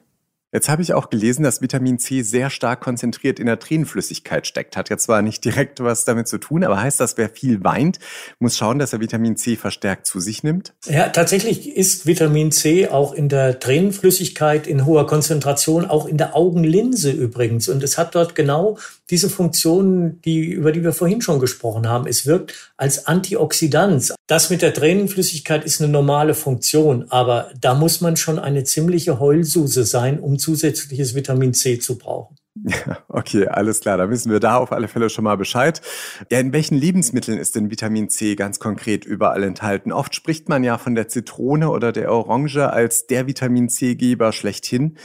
Jetzt 0.54 0.68
habe 0.68 0.82
ich 0.82 0.94
auch 0.94 1.10
gelesen, 1.10 1.42
dass 1.42 1.62
Vitamin 1.62 1.98
C 1.98 2.22
sehr 2.22 2.48
stark 2.48 2.80
konzentriert 2.80 3.40
in 3.40 3.46
der 3.46 3.58
Tränenflüssigkeit 3.58 4.46
steckt. 4.46 4.76
Hat 4.76 4.88
jetzt 4.88 5.02
zwar 5.02 5.20
nicht 5.20 5.44
direkt 5.44 5.82
was 5.82 6.04
damit 6.04 6.28
zu 6.28 6.38
tun, 6.38 6.62
aber 6.62 6.80
heißt 6.80 7.00
das, 7.00 7.18
wer 7.18 7.28
viel 7.28 7.64
weint, 7.64 7.98
muss 8.38 8.56
schauen, 8.56 8.78
dass 8.78 8.92
er 8.92 9.00
Vitamin 9.00 9.36
C 9.36 9.56
verstärkt 9.56 10.06
zu 10.06 10.20
sich 10.20 10.44
nimmt? 10.44 10.72
Ja, 10.86 11.08
tatsächlich 11.08 11.76
ist 11.76 12.06
Vitamin 12.06 12.52
C 12.52 12.86
auch 12.86 13.12
in 13.14 13.28
der 13.28 13.58
Tränenflüssigkeit 13.58 14.68
in 14.68 14.86
hoher 14.86 15.08
Konzentration, 15.08 15.86
auch 15.86 16.06
in 16.06 16.18
der 16.18 16.36
Augenlinse 16.36 17.10
übrigens. 17.10 17.68
Und 17.68 17.82
es 17.82 17.98
hat 17.98 18.14
dort 18.14 18.36
genau 18.36 18.78
diese 19.10 19.28
Funktionen, 19.28 20.20
die, 20.22 20.46
über 20.46 20.72
die 20.72 20.82
wir 20.82 20.92
vorhin 20.92 21.20
schon 21.20 21.40
gesprochen 21.40 21.88
haben. 21.88 22.06
Es 22.06 22.26
wirkt 22.26 22.72
als 22.76 23.06
Antioxidant. 23.06 24.14
Das 24.26 24.50
mit 24.50 24.62
der 24.62 24.72
Tränenflüssigkeit 24.72 25.64
ist 25.64 25.80
eine 25.80 25.92
normale 25.92 26.34
Funktion, 26.34 27.06
aber 27.10 27.50
da 27.60 27.74
muss 27.74 28.00
man 28.00 28.16
schon 28.16 28.38
eine 28.38 28.64
ziemliche 28.64 29.20
Heulsuse 29.20 29.84
sein, 29.84 30.20
um 30.20 30.38
zusätzliches 30.38 31.14
Vitamin 31.14 31.52
C 31.52 31.78
zu 31.78 31.98
brauchen. 31.98 32.36
Ja, 32.62 32.98
okay, 33.08 33.48
alles 33.48 33.80
klar. 33.80 33.98
Da 33.98 34.08
wissen 34.10 34.30
wir 34.30 34.38
da 34.38 34.58
auf 34.58 34.70
alle 34.70 34.86
Fälle 34.86 35.10
schon 35.10 35.24
mal 35.24 35.36
Bescheid. 35.36 35.82
Ja, 36.30 36.38
in 36.38 36.52
welchen 36.52 36.76
Lebensmitteln 36.76 37.36
ist 37.36 37.56
denn 37.56 37.70
Vitamin 37.70 38.08
C 38.08 38.36
ganz 38.36 38.60
konkret 38.60 39.04
überall 39.04 39.42
enthalten? 39.42 39.90
Oft 39.90 40.14
spricht 40.14 40.48
man 40.48 40.62
ja 40.62 40.78
von 40.78 40.94
der 40.94 41.08
Zitrone 41.08 41.68
oder 41.68 41.90
der 41.90 42.12
Orange 42.12 42.70
als 42.70 43.06
der 43.08 43.26
Vitamin 43.26 43.68
C-Geber 43.68 44.32
schlechthin. 44.32 44.96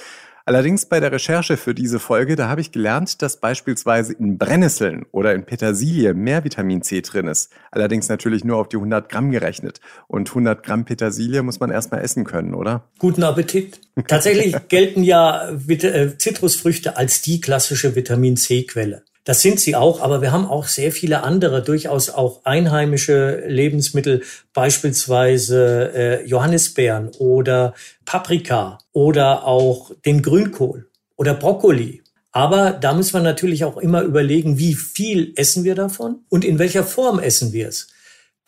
Allerdings 0.50 0.88
bei 0.88 1.00
der 1.00 1.12
Recherche 1.12 1.58
für 1.58 1.76
diese 1.76 2.00
Folge, 2.00 2.36
da 2.36 2.50
habe 2.50 2.60
ich 2.60 2.72
gelernt, 2.72 3.22
dass 3.22 3.38
beispielsweise 3.38 4.14
in 4.14 4.40
Brennnesseln 4.40 5.06
oder 5.12 5.36
in 5.36 5.46
Petersilie 5.46 6.16
mehr 6.16 6.44
Vitamin 6.44 6.82
C 6.82 7.02
drin 7.02 7.28
ist. 7.28 7.52
Allerdings 7.70 8.10
natürlich 8.10 8.44
nur 8.44 8.58
auf 8.58 8.68
die 8.68 8.78
100 8.78 9.10
Gramm 9.10 9.30
gerechnet. 9.30 9.80
Und 10.08 10.28
100 10.30 10.64
Gramm 10.64 10.86
Petersilie 10.86 11.44
muss 11.44 11.60
man 11.60 11.70
erstmal 11.70 12.02
essen 12.02 12.24
können, 12.24 12.56
oder? 12.56 12.90
Guten 12.98 13.22
Appetit. 13.22 13.80
Tatsächlich 14.08 14.56
gelten 14.70 15.04
ja 15.04 15.52
äh, 15.52 16.18
Zitrusfrüchte 16.18 16.98
als 16.98 17.22
die 17.22 17.42
klassische 17.42 17.96
Vitamin 17.96 18.36
C-Quelle. 18.36 19.04
Das 19.30 19.44
sind 19.44 19.60
sie 19.60 19.76
auch, 19.76 20.02
aber 20.02 20.24
wir 20.24 20.32
haben 20.32 20.48
auch 20.48 20.66
sehr 20.66 20.92
viele 20.92 21.22
andere, 21.22 21.62
durchaus 21.62 22.10
auch 22.10 22.44
einheimische 22.46 23.44
Lebensmittel, 23.46 24.24
beispielsweise 24.56 25.92
äh, 25.94 26.26
Johannisbeeren 26.26 27.10
oder 27.20 27.76
Paprika 28.06 28.80
oder 28.92 29.46
auch 29.46 29.92
den 30.04 30.24
Grünkohl 30.24 30.88
oder 31.16 31.36
Brokkoli. 31.36 32.02
Aber 32.32 32.72
da 32.72 32.96
muss 32.96 33.14
man 33.14 33.22
natürlich 33.22 33.66
auch 33.66 33.78
immer 33.78 34.02
überlegen, 34.02 34.58
wie 34.58 34.74
viel 34.74 35.32
essen 35.36 35.64
wir 35.64 35.76
davon 35.76 36.22
und 36.30 36.44
in 36.44 36.58
welcher 36.58 36.84
Form 36.84 37.20
essen 37.20 37.54
wir 37.54 37.68
es. 37.68 37.90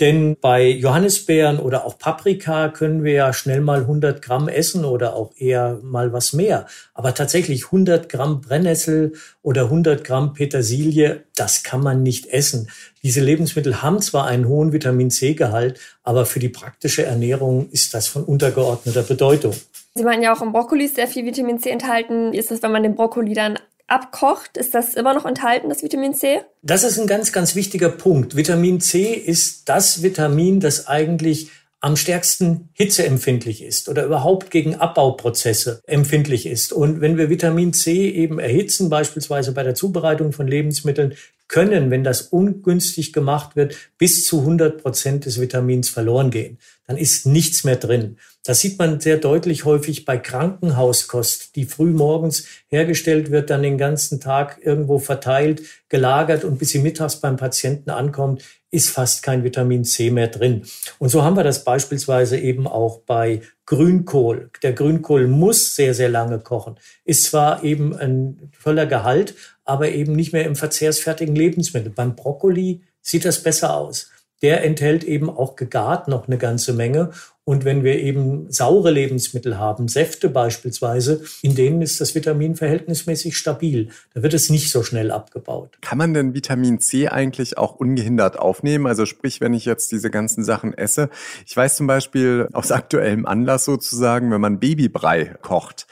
Denn 0.01 0.36
bei 0.41 0.67
Johannisbeeren 0.67 1.60
oder 1.60 1.86
auch 1.86 2.00
Paprika 2.00 2.70
können 2.70 3.03
wir 3.03 3.13
ja 3.13 3.34
schnell 3.34 3.62
mal 3.62 3.81
100 3.81 4.20
Gramm 4.20 4.50
essen 4.50 4.84
oder 4.84 5.15
auch 5.15 5.31
eher 5.38 5.79
mal 5.84 6.12
was 6.12 6.34
mehr. 6.34 6.65
Aber 6.96 7.13
tatsächlich 7.13 7.65
100 7.65 8.10
Gramm 8.10 8.41
Brennnessel 8.41 9.13
oder 9.43 9.65
100 9.65 10.03
Gramm 10.03 10.34
Petersilie, 10.34 11.24
das 11.36 11.62
kann 11.62 11.84
man 11.84 12.01
nicht 12.01 12.25
essen. 12.25 12.72
Diese 13.03 13.22
Lebensmittel 13.22 13.84
haben 13.84 14.01
zwar 14.01 14.25
einen 14.25 14.48
hohen 14.48 14.74
Vitamin 14.74 15.12
C-Gehalt, 15.12 15.79
aber 16.01 16.25
für 16.25 16.39
die 16.39 16.50
praktische 16.50 17.05
Ernährung 17.05 17.70
ist 17.70 17.93
das 17.93 18.08
von 18.08 18.24
untergeordneter 18.24 19.03
Bedeutung. 19.03 19.53
Sie 19.93 20.03
meinen 20.03 20.24
ja 20.24 20.34
auch 20.34 20.41
im 20.41 20.51
Brokkoli 20.51 20.86
ist 20.86 20.96
sehr 20.96 21.08
viel 21.08 21.25
Vitamin 21.25 21.60
C 21.60 21.70
enthalten. 21.70 22.34
Ist 22.34 22.50
es, 22.50 22.63
wenn 22.63 22.72
man 22.72 22.81
den 22.81 22.96
Brokkoli 22.96 23.34
dann 23.34 23.60
abkocht, 23.91 24.57
ist 24.57 24.74
das 24.74 24.93
immer 24.93 25.13
noch 25.13 25.25
enthalten, 25.25 25.69
das 25.69 25.83
Vitamin 25.83 26.13
C? 26.13 26.41
Das 26.62 26.83
ist 26.83 27.00
ein 27.00 27.07
ganz, 27.07 27.31
ganz 27.31 27.55
wichtiger 27.55 27.89
Punkt. 27.89 28.36
Vitamin 28.36 28.79
C 28.79 29.13
ist 29.13 29.67
das 29.69 30.01
Vitamin, 30.01 30.60
das 30.60 30.88
eigentlich 30.88 31.50
am 31.81 31.98
stärksten 31.98 32.69
hitzeempfindlich 32.74 33.63
ist 33.63 33.89
oder 33.89 34.05
überhaupt 34.05 34.51
gegen 34.51 34.75
Abbauprozesse 34.75 35.81
empfindlich 35.88 36.45
ist. 36.45 36.74
Und 36.74 37.01
wenn 37.01 37.17
wir 37.17 37.29
Vitamin 37.29 37.74
C 37.74 38.10
eben 38.10 38.38
erhitzen, 38.39 38.89
beispielsweise 38.89 39.51
bei 39.51 39.63
der 39.63 39.74
Zubereitung 39.74 40.31
von 40.31 40.48
Lebensmitteln, 40.48 41.15
können, 41.51 41.91
wenn 41.91 42.05
das 42.05 42.22
ungünstig 42.22 43.12
gemacht 43.12 43.58
wird, 43.58 43.75
bis 43.98 44.25
zu 44.25 44.39
100 44.39 44.81
Prozent 44.81 45.25
des 45.25 45.39
Vitamins 45.39 45.89
verloren 45.89 46.31
gehen. 46.31 46.58
Dann 46.88 46.96
ist 46.96 47.25
nichts 47.25 47.65
mehr 47.65 47.75
drin. 47.75 48.17
Das 48.46 48.62
sieht 48.62 48.79
man 48.79 49.01
sehr 49.01 49.17
deutlich 49.17 49.65
häufig 49.65 50.05
bei 50.05 50.17
Krankenhauskost, 50.17 51.58
die 51.58 51.65
früh 51.65 51.91
morgens 51.91 52.46
hergestellt 52.67 53.31
wird, 53.31 53.50
dann 53.50 53.63
den 53.63 53.77
ganzen 53.77 54.22
Tag 54.22 54.60
irgendwo 54.63 54.98
verteilt, 54.98 55.62
gelagert 55.89 56.46
und 56.46 56.58
bis 56.58 56.70
sie 56.70 56.79
mittags 56.79 57.17
beim 57.17 57.36
Patienten 57.36 57.89
ankommt, 57.89 58.43
ist 58.72 58.89
fast 58.89 59.22
kein 59.22 59.43
Vitamin 59.43 59.84
C 59.84 60.10
mehr 60.10 60.29
drin. 60.29 60.63
Und 61.00 61.10
so 61.10 61.24
haben 61.24 61.36
wir 61.36 61.43
das 61.43 61.65
beispielsweise 61.65 62.39
eben 62.39 62.65
auch 62.65 63.00
bei 63.01 63.41
Grünkohl. 63.65 64.50
Der 64.63 64.72
Grünkohl 64.72 65.27
muss 65.27 65.75
sehr, 65.75 65.93
sehr 65.93 66.10
lange 66.10 66.39
kochen. 66.39 66.77
Ist 67.03 67.25
zwar 67.25 67.63
eben 67.63 67.93
ein 67.96 68.50
voller 68.58 68.86
Gehalt, 68.86 69.36
aber 69.71 69.89
eben 69.89 70.11
nicht 70.13 70.33
mehr 70.33 70.45
im 70.45 70.57
verzehrsfertigen 70.57 71.35
Lebensmittel. 71.35 71.91
Beim 71.91 72.15
Brokkoli 72.15 72.81
sieht 73.01 73.23
das 73.23 73.41
besser 73.41 73.75
aus 73.75 74.11
der 74.41 74.63
enthält 74.63 75.03
eben 75.03 75.29
auch 75.29 75.55
gegart 75.55 76.07
noch 76.07 76.27
eine 76.27 76.37
ganze 76.37 76.73
Menge. 76.73 77.11
Und 77.43 77.65
wenn 77.65 77.83
wir 77.83 77.99
eben 77.99 78.51
saure 78.51 78.91
Lebensmittel 78.91 79.57
haben, 79.57 79.87
Säfte 79.87 80.29
beispielsweise, 80.29 81.23
in 81.41 81.55
denen 81.55 81.81
ist 81.81 81.99
das 81.99 82.13
Vitamin 82.13 82.55
verhältnismäßig 82.55 83.35
stabil. 83.35 83.89
Da 84.13 84.21
wird 84.21 84.33
es 84.35 84.49
nicht 84.49 84.69
so 84.69 84.83
schnell 84.83 85.11
abgebaut. 85.11 85.77
Kann 85.81 85.97
man 85.97 86.13
denn 86.13 86.33
Vitamin 86.35 86.79
C 86.79 87.07
eigentlich 87.07 87.57
auch 87.57 87.75
ungehindert 87.75 88.37
aufnehmen? 88.37 88.85
Also 88.85 89.05
sprich, 89.05 89.41
wenn 89.41 89.53
ich 89.53 89.65
jetzt 89.65 89.91
diese 89.91 90.11
ganzen 90.11 90.43
Sachen 90.43 90.75
esse. 90.75 91.09
Ich 91.45 91.57
weiß 91.57 91.75
zum 91.75 91.87
Beispiel 91.87 92.47
aus 92.53 92.71
aktuellem 92.71 93.25
Anlass 93.25 93.65
sozusagen, 93.65 94.31
wenn 94.31 94.41
man 94.41 94.59
Babybrei 94.59 95.35
kocht, 95.41 95.87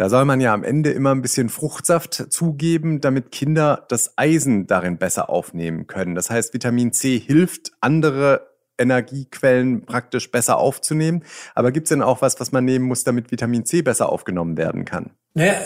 da 0.00 0.08
soll 0.08 0.24
man 0.24 0.40
ja 0.40 0.54
am 0.54 0.64
Ende 0.64 0.92
immer 0.92 1.14
ein 1.14 1.20
bisschen 1.20 1.50
Fruchtsaft 1.50 2.28
zugeben, 2.30 3.02
damit 3.02 3.30
Kinder 3.32 3.84
das 3.90 4.16
Eisen 4.16 4.66
darin 4.66 4.96
besser 4.96 5.28
aufnehmen 5.28 5.88
können. 5.88 6.14
Das 6.14 6.30
heißt, 6.30 6.54
Vitamin 6.54 6.94
C 6.94 7.18
hilft, 7.18 7.72
andere 7.82 8.48
Energiequellen 8.78 9.84
praktisch 9.84 10.30
besser 10.30 10.56
aufzunehmen. 10.56 11.22
Aber 11.54 11.70
gibt 11.70 11.84
es 11.84 11.90
denn 11.90 12.00
auch 12.00 12.22
was, 12.22 12.40
was 12.40 12.50
man 12.50 12.64
nehmen 12.64 12.86
muss, 12.86 13.04
damit 13.04 13.30
Vitamin 13.30 13.66
C 13.66 13.82
besser 13.82 14.10
aufgenommen 14.10 14.56
werden 14.56 14.86
kann? 14.86 15.10
Naja, 15.34 15.56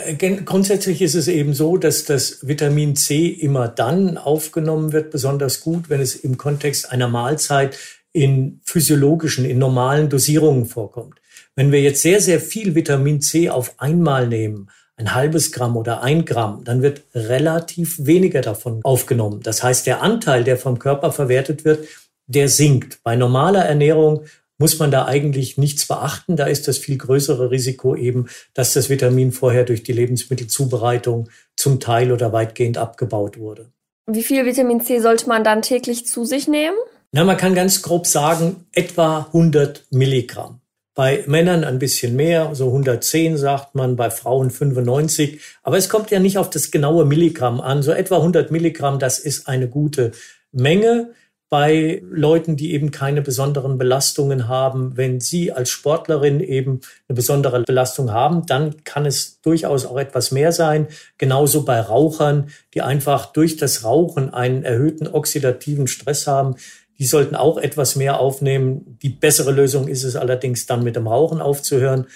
grundsätzlich 0.43 1.01
ist 1.01 1.15
es 1.15 1.29
eben 1.29 1.53
so, 1.53 1.77
dass 1.77 2.03
das 2.03 2.45
Vitamin 2.45 2.97
C 2.97 3.27
immer 3.27 3.69
dann 3.69 4.17
aufgenommen 4.17 4.91
wird, 4.91 5.11
besonders 5.11 5.61
gut, 5.61 5.89
wenn 5.89 6.01
es 6.01 6.13
im 6.13 6.37
Kontext 6.37 6.91
einer 6.91 7.07
Mahlzeit 7.07 7.79
in 8.11 8.59
physiologischen, 8.65 9.45
in 9.45 9.59
normalen 9.59 10.09
Dosierungen 10.09 10.65
vorkommt. 10.65 11.21
Wenn 11.55 11.71
wir 11.71 11.81
jetzt 11.81 12.01
sehr, 12.01 12.19
sehr 12.19 12.41
viel 12.41 12.75
Vitamin 12.75 13.21
C 13.21 13.49
auf 13.49 13.75
einmal 13.77 14.27
nehmen, 14.27 14.69
ein 14.97 15.13
halbes 15.13 15.51
Gramm 15.51 15.77
oder 15.77 16.03
ein 16.03 16.25
Gramm, 16.25 16.63
dann 16.63 16.81
wird 16.81 17.03
relativ 17.13 18.05
weniger 18.05 18.41
davon 18.41 18.81
aufgenommen. 18.83 19.41
Das 19.41 19.63
heißt, 19.63 19.87
der 19.87 20.01
Anteil, 20.01 20.43
der 20.43 20.57
vom 20.57 20.79
Körper 20.79 21.11
verwertet 21.11 21.65
wird, 21.65 21.87
der 22.27 22.49
sinkt. 22.49 22.99
Bei 23.03 23.15
normaler 23.15 23.63
Ernährung 23.63 24.25
muss 24.57 24.79
man 24.79 24.91
da 24.91 25.05
eigentlich 25.05 25.57
nichts 25.57 25.87
beachten. 25.87 26.35
Da 26.35 26.45
ist 26.45 26.67
das 26.67 26.77
viel 26.77 26.97
größere 26.97 27.51
Risiko 27.51 27.95
eben, 27.95 28.27
dass 28.53 28.73
das 28.73 28.89
Vitamin 28.89 29.31
vorher 29.31 29.63
durch 29.63 29.83
die 29.83 29.93
Lebensmittelzubereitung 29.93 31.29
zum 31.55 31.79
Teil 31.79 32.11
oder 32.11 32.31
weitgehend 32.31 32.77
abgebaut 32.77 33.37
wurde. 33.37 33.69
Wie 34.07 34.23
viel 34.23 34.45
Vitamin 34.45 34.81
C 34.81 34.99
sollte 34.99 35.27
man 35.27 35.43
dann 35.43 35.61
täglich 35.61 36.05
zu 36.05 36.25
sich 36.25 36.47
nehmen? 36.47 36.77
Na, 37.11 37.23
man 37.23 37.37
kann 37.37 37.55
ganz 37.55 37.81
grob 37.81 38.07
sagen, 38.07 38.65
etwa 38.73 39.27
100 39.33 39.85
Milligramm. 39.89 40.59
Bei 40.95 41.25
Männern 41.27 41.65
ein 41.65 41.77
bisschen 41.77 42.15
mehr, 42.15 42.55
so 42.55 42.67
110 42.67 43.35
sagt 43.37 43.75
man, 43.75 43.97
bei 43.97 44.09
Frauen 44.09 44.49
95. 44.49 45.41
Aber 45.61 45.77
es 45.77 45.89
kommt 45.89 46.09
ja 46.09 46.19
nicht 46.19 46.37
auf 46.37 46.49
das 46.49 46.71
genaue 46.71 47.03
Milligramm 47.03 47.59
an. 47.59 47.83
So 47.83 47.91
etwa 47.91 48.17
100 48.17 48.49
Milligramm, 48.49 48.97
das 48.97 49.19
ist 49.19 49.49
eine 49.49 49.67
gute 49.67 50.13
Menge 50.53 51.09
bei 51.49 52.01
Leuten, 52.09 52.55
die 52.55 52.73
eben 52.73 52.91
keine 52.91 53.21
besonderen 53.21 53.77
Belastungen 53.77 54.47
haben. 54.47 54.97
Wenn 54.97 55.19
Sie 55.19 55.51
als 55.51 55.69
Sportlerin 55.69 56.39
eben 56.39 56.81
eine 57.07 57.15
besondere 57.15 57.61
Belastung 57.63 58.11
haben, 58.11 58.45
dann 58.45 58.83
kann 58.83 59.05
es 59.05 59.41
durchaus 59.41 59.85
auch 59.85 59.97
etwas 59.97 60.31
mehr 60.31 60.51
sein. 60.51 60.87
Genauso 61.17 61.63
bei 61.63 61.79
Rauchern, 61.79 62.49
die 62.73 62.81
einfach 62.81 63.27
durch 63.27 63.57
das 63.57 63.83
Rauchen 63.83 64.33
einen 64.33 64.63
erhöhten 64.63 65.07
oxidativen 65.07 65.87
Stress 65.87 66.25
haben. 66.25 66.55
Die 66.99 67.05
sollten 67.05 67.35
auch 67.35 67.57
etwas 67.57 67.95
mehr 67.95 68.19
aufnehmen. 68.19 68.97
Die 69.01 69.09
bessere 69.09 69.51
Lösung 69.51 69.87
ist 69.87 70.03
es 70.03 70.15
allerdings 70.15 70.65
dann 70.65 70.83
mit 70.83 70.95
dem 70.95 71.07
Rauchen 71.07 71.41
aufzuhören. 71.41 72.07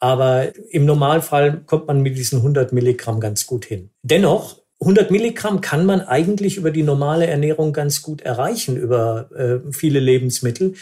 Aber 0.00 0.52
im 0.70 0.84
Normalfall 0.84 1.62
kommt 1.66 1.86
man 1.86 2.02
mit 2.02 2.16
diesen 2.16 2.38
100 2.38 2.72
Milligramm 2.72 3.20
ganz 3.20 3.46
gut 3.46 3.64
hin. 3.64 3.90
Dennoch, 4.02 4.58
100 4.80 5.10
Milligramm 5.10 5.60
kann 5.60 5.86
man 5.86 6.00
eigentlich 6.02 6.56
über 6.56 6.70
die 6.70 6.82
normale 6.82 7.26
Ernährung 7.26 7.72
ganz 7.72 8.02
gut 8.02 8.20
erreichen, 8.20 8.76
über 8.76 9.30
äh, 9.34 9.72
viele 9.72 10.00
Lebensmittel. 10.00 10.74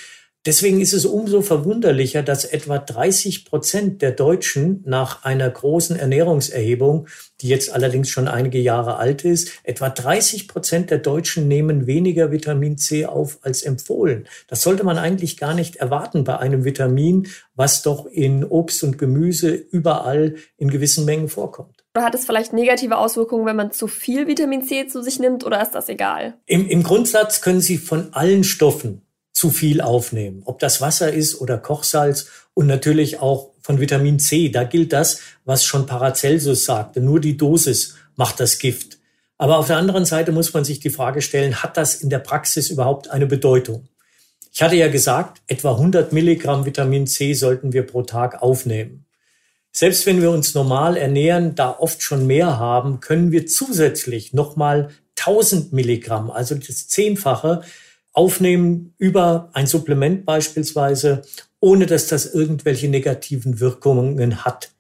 Deswegen 0.44 0.80
ist 0.80 0.92
es 0.92 1.04
umso 1.04 1.40
verwunderlicher, 1.40 2.24
dass 2.24 2.44
etwa 2.44 2.78
30 2.78 3.44
Prozent 3.44 4.02
der 4.02 4.10
Deutschen 4.10 4.82
nach 4.84 5.24
einer 5.24 5.48
großen 5.48 5.94
Ernährungserhebung, 5.94 7.06
die 7.40 7.46
jetzt 7.46 7.72
allerdings 7.72 8.08
schon 8.08 8.26
einige 8.26 8.58
Jahre 8.58 8.96
alt 8.96 9.24
ist, 9.24 9.52
etwa 9.62 9.88
30 9.88 10.48
Prozent 10.48 10.90
der 10.90 10.98
Deutschen 10.98 11.46
nehmen 11.46 11.86
weniger 11.86 12.32
Vitamin 12.32 12.76
C 12.76 13.06
auf 13.06 13.38
als 13.42 13.62
empfohlen. 13.62 14.26
Das 14.48 14.62
sollte 14.62 14.82
man 14.82 14.98
eigentlich 14.98 15.36
gar 15.36 15.54
nicht 15.54 15.76
erwarten 15.76 16.24
bei 16.24 16.36
einem 16.38 16.64
Vitamin, 16.64 17.28
was 17.54 17.82
doch 17.82 18.06
in 18.06 18.44
Obst 18.44 18.82
und 18.82 18.98
Gemüse 18.98 19.50
überall 19.52 20.34
in 20.56 20.70
gewissen 20.70 21.04
Mengen 21.04 21.28
vorkommt. 21.28 21.84
Oder 21.94 22.04
hat 22.04 22.16
es 22.16 22.24
vielleicht 22.24 22.52
negative 22.52 22.98
Auswirkungen, 22.98 23.46
wenn 23.46 23.54
man 23.54 23.70
zu 23.70 23.86
viel 23.86 24.26
Vitamin 24.26 24.64
C 24.64 24.88
zu 24.88 25.02
sich 25.02 25.20
nimmt 25.20 25.44
oder 25.44 25.62
ist 25.62 25.72
das 25.72 25.88
egal? 25.88 26.34
Im, 26.46 26.66
im 26.68 26.82
Grundsatz 26.82 27.42
können 27.42 27.60
Sie 27.60 27.78
von 27.78 28.12
allen 28.12 28.42
Stoffen 28.42 29.02
zu 29.32 29.50
viel 29.50 29.80
aufnehmen. 29.80 30.42
Ob 30.44 30.58
das 30.58 30.80
Wasser 30.80 31.12
ist 31.12 31.40
oder 31.40 31.58
Kochsalz 31.58 32.26
und 32.54 32.66
natürlich 32.66 33.20
auch 33.20 33.50
von 33.62 33.80
Vitamin 33.80 34.18
C. 34.18 34.48
Da 34.50 34.64
gilt 34.64 34.92
das, 34.92 35.20
was 35.44 35.64
schon 35.64 35.86
Paracelsus 35.86 36.64
sagte. 36.64 37.00
Nur 37.00 37.20
die 37.20 37.36
Dosis 37.36 37.96
macht 38.16 38.40
das 38.40 38.58
Gift. 38.58 38.98
Aber 39.38 39.58
auf 39.58 39.66
der 39.66 39.76
anderen 39.76 40.04
Seite 40.04 40.32
muss 40.32 40.52
man 40.52 40.64
sich 40.64 40.80
die 40.80 40.90
Frage 40.90 41.22
stellen, 41.22 41.62
hat 41.62 41.76
das 41.76 41.94
in 41.96 42.10
der 42.10 42.18
Praxis 42.18 42.70
überhaupt 42.70 43.10
eine 43.10 43.26
Bedeutung? 43.26 43.88
Ich 44.52 44.62
hatte 44.62 44.76
ja 44.76 44.88
gesagt, 44.88 45.40
etwa 45.46 45.72
100 45.72 46.12
Milligramm 46.12 46.66
Vitamin 46.66 47.06
C 47.06 47.32
sollten 47.32 47.72
wir 47.72 47.86
pro 47.86 48.02
Tag 48.02 48.42
aufnehmen. 48.42 49.06
Selbst 49.72 50.04
wenn 50.04 50.20
wir 50.20 50.30
uns 50.30 50.54
normal 50.54 50.98
ernähren, 50.98 51.54
da 51.54 51.70
oft 51.70 52.02
schon 52.02 52.26
mehr 52.26 52.58
haben, 52.58 53.00
können 53.00 53.32
wir 53.32 53.46
zusätzlich 53.46 54.34
nochmal 54.34 54.90
1000 55.18 55.72
Milligramm, 55.72 56.30
also 56.30 56.54
das 56.54 56.88
Zehnfache, 56.88 57.62
aufnehmen 58.12 58.94
über 58.98 59.50
ein 59.52 59.66
Supplement 59.66 60.24
beispielsweise, 60.24 61.22
ohne 61.60 61.86
dass 61.86 62.06
das 62.06 62.26
irgendwelche 62.26 62.88
negativen 62.88 63.60
Wirkungen 63.60 64.44
hat. 64.44 64.72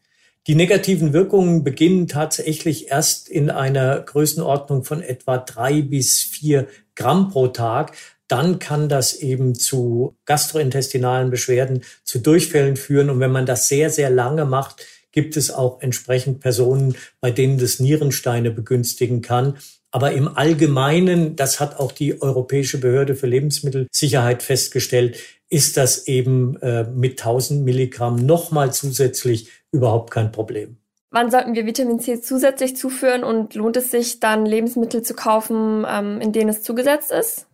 Die 0.48 0.56
negativen 0.56 1.12
Wirkungen 1.12 1.62
beginnen 1.62 2.08
tatsächlich 2.08 2.90
erst 2.90 3.28
in 3.28 3.48
einer 3.48 4.00
Größenordnung 4.00 4.82
von 4.82 5.00
etwa 5.00 5.38
drei 5.38 5.82
bis 5.82 6.20
vier 6.20 6.66
Gramm 6.96 7.30
pro 7.30 7.46
Tag. 7.46 7.92
Dann 8.26 8.58
kann 8.58 8.88
das 8.88 9.14
eben 9.14 9.54
zu 9.54 10.16
gastrointestinalen 10.24 11.30
Beschwerden, 11.30 11.84
zu 12.02 12.18
Durchfällen 12.18 12.76
führen. 12.76 13.08
Und 13.08 13.20
wenn 13.20 13.30
man 13.30 13.46
das 13.46 13.68
sehr, 13.68 13.88
sehr 13.88 14.10
lange 14.10 14.44
macht, 14.44 14.84
gibt 15.12 15.36
es 15.36 15.52
auch 15.52 15.80
entsprechend 15.80 16.40
Personen, 16.40 16.96
bei 17.20 17.30
denen 17.30 17.58
das 17.58 17.78
Nierensteine 17.78 18.50
begünstigen 18.50 19.22
kann. 19.22 19.58
Aber 19.92 20.12
im 20.12 20.36
Allgemeinen, 20.36 21.36
das 21.36 21.60
hat 21.60 21.78
auch 21.78 21.92
die 21.92 22.20
Europäische 22.20 22.78
Behörde 22.78 23.14
für 23.14 23.26
Lebensmittelsicherheit 23.26 24.42
festgestellt, 24.42 25.18
ist 25.50 25.76
das 25.76 26.06
eben 26.06 26.56
äh, 26.62 26.84
mit 26.84 27.20
1000 27.20 27.62
Milligramm 27.62 28.16
nochmal 28.16 28.72
zusätzlich 28.72 29.50
überhaupt 29.70 30.10
kein 30.10 30.32
Problem. 30.32 30.78
Wann 31.10 31.30
sollten 31.30 31.54
wir 31.54 31.66
Vitamin 31.66 32.00
C 32.00 32.22
zusätzlich 32.22 32.74
zuführen 32.74 33.22
und 33.22 33.54
lohnt 33.54 33.76
es 33.76 33.90
sich 33.90 34.18
dann 34.18 34.46
Lebensmittel 34.46 35.02
zu 35.02 35.12
kaufen, 35.12 35.84
ähm, 35.86 36.22
in 36.22 36.32
denen 36.32 36.48
es 36.48 36.62
zugesetzt 36.62 37.12
ist? 37.12 37.46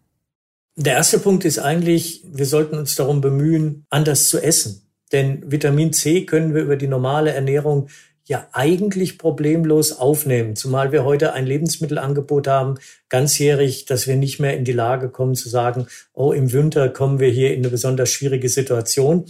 Der 0.76 0.92
erste 0.92 1.18
Punkt 1.18 1.45
ist 1.45 1.59
eigentlich, 1.59 2.23
wir 2.25 2.47
sollten 2.47 2.78
uns 2.78 2.95
darum 2.95 3.21
bemühen, 3.21 3.85
anders 3.90 4.28
zu 4.28 4.38
essen. 4.38 4.88
Denn 5.11 5.50
Vitamin 5.50 5.92
C 5.92 6.25
können 6.25 6.54
wir 6.54 6.62
über 6.62 6.76
die 6.76 6.87
normale 6.87 7.33
Ernährung 7.33 7.88
ja 8.28 8.47
eigentlich 8.52 9.18
problemlos 9.18 9.92
aufnehmen, 9.92 10.54
zumal 10.54 10.92
wir 10.92 11.02
heute 11.04 11.32
ein 11.32 11.47
Lebensmittelangebot 11.47 12.47
haben, 12.47 12.75
ganzjährig, 13.08 13.87
dass 13.87 14.06
wir 14.06 14.16
nicht 14.16 14.38
mehr 14.38 14.56
in 14.56 14.64
die 14.64 14.73
Lage 14.73 15.08
kommen 15.08 15.35
zu 15.35 15.49
sagen, 15.49 15.87
oh, 16.12 16.32
im 16.32 16.52
Winter 16.52 16.90
kommen 16.90 17.20
wir 17.20 17.30
hier 17.30 17.54
in 17.54 17.61
eine 17.61 17.70
besonders 17.70 18.11
schwierige 18.11 18.50
Situation. 18.50 19.25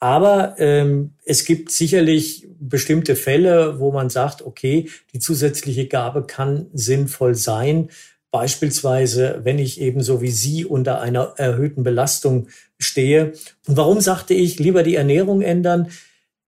Aber 0.00 0.56
ähm, 0.58 1.14
es 1.24 1.46
gibt 1.46 1.72
sicherlich 1.72 2.46
bestimmte 2.60 3.16
Fälle, 3.16 3.80
wo 3.80 3.90
man 3.90 4.10
sagt, 4.10 4.42
okay, 4.42 4.90
die 5.14 5.18
zusätzliche 5.18 5.86
Gabe 5.86 6.26
kann 6.26 6.66
sinnvoll 6.74 7.34
sein. 7.34 7.88
Beispielsweise, 8.30 9.40
wenn 9.44 9.58
ich 9.58 9.80
ebenso 9.80 10.20
wie 10.20 10.30
Sie 10.30 10.66
unter 10.66 11.00
einer 11.00 11.32
erhöhten 11.38 11.84
Belastung 11.84 12.48
stehe. 12.78 13.32
Und 13.66 13.78
warum 13.78 14.02
sagte 14.02 14.34
ich, 14.34 14.58
lieber 14.58 14.82
die 14.82 14.96
Ernährung 14.96 15.40
ändern? 15.40 15.88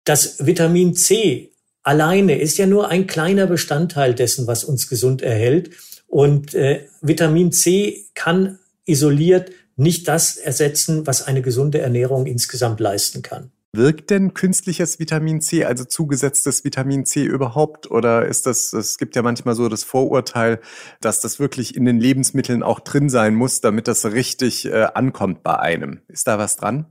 Das 0.05 0.45
Vitamin 0.45 0.95
C 0.95 1.51
alleine 1.89 2.39
ist 2.39 2.59
ja 2.59 2.67
nur 2.67 2.89
ein 2.89 3.07
kleiner 3.07 3.47
Bestandteil 3.47 4.15
dessen, 4.15 4.47
was 4.47 4.63
uns 4.63 4.89
gesund 4.89 5.23
erhält. 5.23 5.71
Und 6.07 6.55
äh, 6.55 6.87
Vitamin 7.01 7.51
C 7.51 8.05
kann 8.15 8.59
isoliert 8.85 9.51
nicht 9.77 10.07
das 10.07 10.37
ersetzen, 10.37 11.07
was 11.07 11.23
eine 11.23 11.41
gesunde 11.41 11.79
Ernährung 11.79 12.27
insgesamt 12.27 12.79
leisten 12.81 13.23
kann. 13.23 13.53
Wirkt 13.73 14.11
denn 14.11 14.35
künstliches 14.35 14.99
Vitamin 14.99 15.41
C, 15.41 15.65
also 15.65 15.85
zugesetztes 15.85 16.63
Vitamin 16.63 17.07
C 17.07 17.25
überhaupt? 17.25 17.91
Oder 17.91 18.27
ist 18.27 18.45
das, 18.45 18.75
es 18.75 18.99
gibt 18.99 19.17
ja 19.17 19.23
manchmal 19.23 19.55
so 19.55 19.69
das 19.69 19.85
Vorurteil, 19.85 20.61
dass 21.01 21.21
das 21.21 21.39
wirklich 21.39 21.75
in 21.75 21.87
den 21.87 21.99
Lebensmitteln 22.01 22.63
auch 22.63 22.81
drin 22.81 23.09
sein 23.09 23.35
muss, 23.35 23.63
damit 23.63 23.89
das 23.89 24.05
richtig 24.05 24.67
äh, 24.67 24.89
ankommt 24.95 25.43
bei 25.43 25.59
einem. 25.59 26.01
Ist 26.09 26.27
da 26.29 26.39
was 26.39 26.57
dran? 26.57 26.87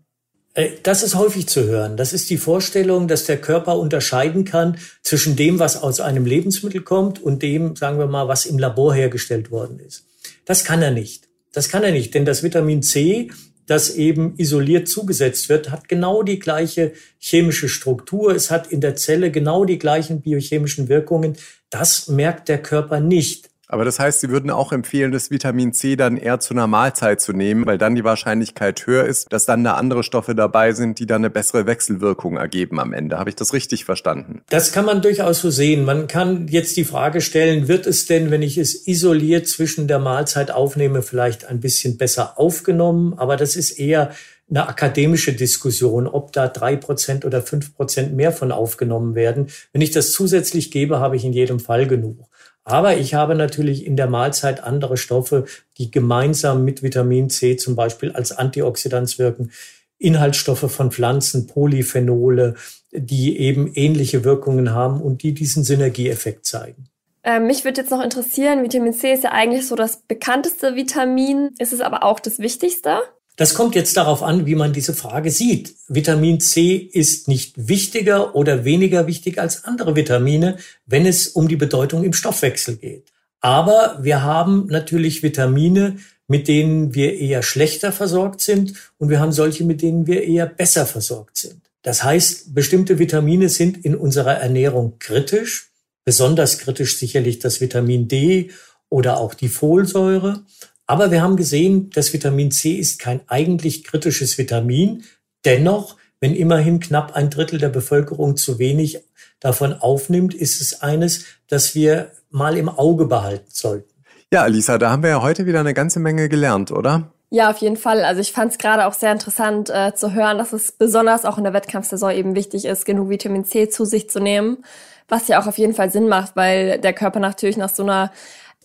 Äh, 0.58 0.72
das 0.84 1.04
ist 1.04 1.15
häufig 1.15 1.48
zu 1.48 1.63
hören. 1.63 1.96
Das 1.96 2.12
ist 2.12 2.30
die 2.30 2.38
Vorstellung, 2.38 3.08
dass 3.08 3.26
der 3.26 3.38
Körper 3.38 3.78
unterscheiden 3.78 4.43
kann 4.43 4.78
zwischen 5.04 5.38
dem, 5.38 5.60
was 5.60 5.82
aus 5.82 6.02
einem 6.02 6.26
Lebensmittel 6.26 6.82
kommt 6.82 7.22
und 7.22 7.41
dem, 7.43 7.78
sagen 7.78 8.00
wir 8.00 8.08
mal, 8.08 8.28
was 8.28 8.46
im 8.46 8.58
Labor 8.58 8.93
hergestellt 8.93 9.52
worden 9.52 9.80
ist. 9.80 10.06
Das 10.43 10.65
kann 10.65 10.82
er 10.82 10.91
nicht. 10.91 11.30
Das 11.54 11.70
kann 11.70 11.84
er 11.84 11.91
nicht, 11.91 12.13
denn 12.13 12.26
das 12.26 12.43
Vitamin 12.43 12.84
C, 12.84 13.30
das 13.67 13.96
eben 13.96 14.36
isoliert 14.38 14.88
zugesetzt 14.88 15.50
wird, 15.50 15.72
hat 15.72 15.88
genau 15.88 16.24
die 16.24 16.39
gleiche 16.39 16.93
chemische 17.20 17.70
Struktur. 17.70 18.34
Es 18.36 18.52
hat 18.52 18.67
in 18.67 18.82
der 18.82 18.96
Zelle 18.96 19.32
genau 19.32 19.65
die 19.65 19.80
gleichen 19.80 20.22
biochemischen 20.22 20.88
Wirkungen. 20.88 21.36
Das 21.70 22.08
merkt 22.08 22.48
der 22.50 22.62
Körper 22.62 23.00
nicht. 23.00 23.50
Aber 23.67 23.84
das 23.84 23.99
heißt, 23.99 24.21
Sie 24.21 24.30
würden 24.30 24.49
auch 24.49 24.71
empfehlen, 24.71 25.12
das 25.12 25.30
Vitamin 25.30 25.73
C 25.73 25.95
dann 25.95 26.17
eher 26.17 26.39
zu 26.39 26.53
einer 26.53 26.67
Mahlzeit 26.67 27.19
zu 27.19 27.34
nehmen, 27.34 27.65
weil 27.65 27.77
dann 27.77 27.95
die 27.95 28.03
Wahrscheinlichkeit 28.03 28.86
höher 28.88 29.06
ist, 29.06 29.32
dass 29.32 29.45
dann 29.45 29.63
da 29.63 29.73
andere 29.73 30.03
Stoffe 30.03 30.36
dabei 30.36 30.71
sind, 30.71 30.99
die 30.99 31.06
dann 31.06 31.21
eine 31.21 31.30
bessere 31.30 31.65
Wechselwirkung 31.65 32.38
ergeben 32.38 32.80
am 32.80 32.93
Ende. 32.93 33.19
Habe 33.19 33.30
ich 33.30 33.36
das 33.36 33.53
richtig 33.53 33.84
verstanden? 33.84 34.41
Das 34.49 34.71
kann 34.71 34.86
man 34.86 35.01
durchaus 35.01 35.41
so 35.41 35.49
sehen. 35.49 35.84
Man 35.84 36.08
kann 36.08 36.47
jetzt 36.47 36.77
die 36.77 36.86
Frage 36.86 37.19
stellen, 37.19 37.67
wird 37.67 37.88
es 37.88 38.06
denn, 38.06 38.32
wenn 38.32 38.41
ich 38.41 38.58
es 38.58 38.88
isoliert 38.88 39.47
zwischen 39.47 39.88
der 39.88 39.99
Mahlzeit 39.99 40.51
aufnehme, 40.51 41.01
vielleicht 41.01 41.45
ein 41.45 41.60
bisschen 41.60 41.97
besser 41.97 42.39
aufgenommen? 42.39 43.15
Aber 43.17 43.36
das 43.36 43.56
ist 43.58 43.71
eher 43.71 44.12
eine 44.49 44.67
akademische 44.69 45.34
Diskussion, 45.34 46.08
ob 46.08 46.32
da 46.32 46.47
drei 46.47 46.77
Prozent 46.77 47.25
oder 47.25 47.41
fünf 47.41 47.75
Prozent 47.75 48.15
mehr 48.15 48.32
von 48.32 48.53
aufgenommen 48.53 49.13
werden. 49.13 49.47
Wenn 49.73 49.82
ich 49.82 49.91
das 49.91 50.13
zusätzlich 50.13 50.71
gebe, 50.71 50.99
habe 50.99 51.17
ich 51.17 51.25
in 51.25 51.34
jedem 51.34 51.60
Fall 51.60 51.86
genug. 51.86 52.30
Aber 52.67 52.97
ich 52.97 53.13
habe 53.13 53.34
natürlich 53.34 53.86
in 53.86 53.95
der 53.95 54.08
Mahlzeit 54.08 54.62
andere 54.62 54.97
Stoffe, 54.97 55.45
die 55.77 55.89
gemeinsam 55.89 56.65
mit 56.65 56.84
Vitamin 56.84 57.30
C 57.30 57.56
zum 57.56 57.77
Beispiel 57.77 58.12
als 58.12 58.34
Antioxidants 58.34 59.17
wirken. 59.17 59.51
Inhaltsstoffe 59.99 60.69
von 60.69 60.91
Pflanzen, 60.91 61.47
Polyphenole, 61.47 62.56
die 62.91 63.39
eben 63.39 63.71
ähnliche 63.73 64.25
Wirkungen 64.25 64.73
haben 64.73 64.99
und 64.99 65.23
die 65.23 65.34
diesen 65.34 65.63
Synergieeffekt 65.63 66.45
zeigen. 66.45 66.89
Ähm, 67.23 67.47
mich 67.47 67.63
würde 67.63 67.80
jetzt 67.80 67.89
noch 67.89 68.03
interessieren, 68.03 68.63
Vitamin 68.63 68.93
C 68.93 69.13
ist 69.13 69.23
ja 69.23 69.32
eigentlich 69.32 69.65
so 69.65 69.77
das 69.77 70.01
bekannteste 70.01 70.75
Vitamin. 70.75 71.51
Ist 71.60 71.71
es 71.71 71.80
aber 71.80 72.03
auch 72.03 72.19
das 72.19 72.38
wichtigste? 72.39 72.99
Das 73.38 73.54
kommt 73.54 73.76
jetzt 73.76 73.95
darauf 73.95 74.23
an, 74.23 74.47
wie 74.47 74.56
man 74.56 74.73
diese 74.73 74.93
Frage 74.93 75.30
sieht. 75.30 75.76
Vitamin 75.88 76.39
C 76.39 76.76
ist 76.76 77.28
nicht 77.28 77.67
wichtiger 77.67 78.36
oder 78.36 78.65
weniger 78.65 79.06
wichtig 79.06 79.39
als 79.39 79.63
andere 79.63 79.95
Vitamine, 79.95 80.58
wenn 80.88 81.06
es 81.06 81.28
um 81.28 81.47
die 81.47 81.56
Bedeutung 81.56 82.04
im 82.04 82.13
Stoffwechsel 82.13 82.78
geht. 82.78 83.13
Aber 83.39 84.00
wir 84.02 84.23
haben 84.23 84.65
natürlich 84.67 85.21
Vitamine, 85.21 85.97
mit 86.28 86.47
denen 86.47 86.95
wir 86.95 87.13
eher 87.13 87.43
schlechter 87.43 87.91
versorgt 87.91 88.41
sind 88.41 88.73
und 88.97 89.10
wir 89.10 89.19
haben 89.19 89.32
solche, 89.32 89.63
mit 89.63 89.84
denen 89.84 90.08
wir 90.08 90.23
eher 90.23 90.47
besser 90.47 90.88
versorgt 90.88 91.38
sind. 91.38 91.62
Das 91.84 92.04
heißt, 92.04 92.56
bestimmte 92.56 92.97
Vitamine 92.97 93.50
sind 93.50 93.86
in 93.86 93.95
unserer 93.95 94.34
Ernährung 94.34 94.95
kritisch, 94.97 95.69
besonders 96.04 96.58
kritisch 96.58 96.97
sicherlich 96.97 97.38
das 97.38 97.62
Vitamin 97.62 98.08
D 98.08 98.50
oder 98.89 99.17
auch 99.17 99.36
die 99.36 99.47
Folsäure. 99.47 100.43
Aber 100.88 101.12
wir 101.12 101.21
haben 101.21 101.36
gesehen, 101.36 101.89
das 101.93 102.13
Vitamin 102.13 102.50
C 102.52 102.76
ist 102.76 103.00
kein 103.00 103.19
eigentlich 103.28 103.84
kritisches 103.84 104.38
Vitamin. 104.38 105.04
Dennoch, 105.43 105.97
wenn 106.21 106.34
immerhin 106.34 106.80
knapp 106.80 107.13
ein 107.13 107.30
Drittel 107.30 107.60
der 107.60 107.69
Bevölkerung 107.69 108.38
zu 108.38 108.58
wenig 108.58 109.00
davon 109.39 109.73
aufnimmt, 109.73 110.34
ist 110.34 110.62
es 110.62 110.82
eines, 110.82 111.26
das 111.47 111.76
wir 111.76 112.12
mal 112.30 112.58
im 112.58 112.69
Auge 112.69 113.06
behalten 113.06 113.50
sollten. 113.50 113.89
Ja, 114.34 114.43
Alisa, 114.43 114.78
da 114.78 114.89
haben 114.89 115.04
wir 115.04 115.10
ja 115.10 115.21
heute 115.21 115.45
wieder 115.45 115.60
eine 115.60 115.73
ganze 115.73 116.00
Menge 116.00 116.28
gelernt, 116.28 116.71
oder? 116.71 117.12
Ja, 117.30 117.50
auf 117.50 117.58
jeden 117.58 117.78
Fall. 117.78 118.06
Also 118.06 118.21
ich 118.21 118.32
fand 118.32 118.54
es 118.54 118.58
gerade 118.58 118.88
auch 118.88 118.93
sehr 118.93 119.12
interessant 119.12 119.69
äh, 119.69 119.93
zu 119.93 120.13
hören, 120.13 120.38
dass 120.38 120.54
es 120.54 120.71
besonders 120.71 121.26
auch 121.26 121.38
in 121.38 121.43
der 121.43 121.54
Wettkampfsaison 121.54 122.12
eben 122.12 122.36
wichtig 122.36 122.65
ist, 122.65 122.86
genug 122.86 123.10
Vitamin 123.10 123.43
C 123.43 123.67
zu 123.67 123.84
sich 123.84 124.10
zu 124.10 124.19
nehmen, 124.19 124.63
was 125.10 125.28
ja 125.28 125.41
auch 125.41 125.47
auf 125.47 125.58
jeden 125.58 125.73
Fall 125.73 125.91
Sinn 125.91 126.08
macht, 126.08 126.36
weil 126.36 126.80
der 126.80 126.93
Körper 126.93 127.19
natürlich 127.19 127.58
nach 127.58 127.69
so 127.69 127.84
einer 127.84 128.12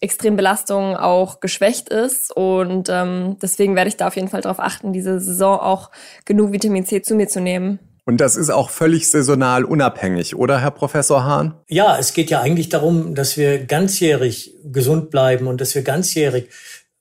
Extrembelastung 0.03 0.97
auch 0.97 1.41
geschwächt 1.41 1.89
ist. 1.89 2.35
Und 2.35 2.89
ähm, 2.91 3.37
deswegen 3.41 3.77
werde 3.77 3.89
ich 3.89 3.97
da 3.97 4.09
auf 4.09 4.17
jeden 4.17 4.29
Fall 4.29 4.41
darauf 4.41 4.59
achten, 4.59 4.93
diese 4.93 5.21
Saison 5.21 5.59
auch 5.61 5.91
genug 6.25 6.53
Vitamin 6.53 6.85
C 6.85 7.03
zu 7.03 7.15
mir 7.15 7.29
zu 7.29 7.41
nehmen. 7.41 7.79
Und 8.05 8.21
das 8.21 8.37
ist 8.37 8.51
auch 8.51 8.71
völlig 8.71 9.09
saisonal 9.09 9.65
unabhängig, 9.65 10.35
oder 10.35 10.61
Herr 10.61 10.73
Professor 10.73 11.23
Hahn? 11.23 11.55
Ja, 11.69 11.97
es 11.99 12.15
geht 12.15 12.31
ja 12.31 12.41
eigentlich 12.41 12.69
darum, 12.69 13.15
dass 13.15 13.37
wir 13.37 13.65
ganzjährig 13.65 14.57
gesund 14.65 15.11
bleiben 15.11 15.47
und 15.47 15.61
dass 15.61 15.77
wir 15.77 15.83
ganzjährig 15.83 16.49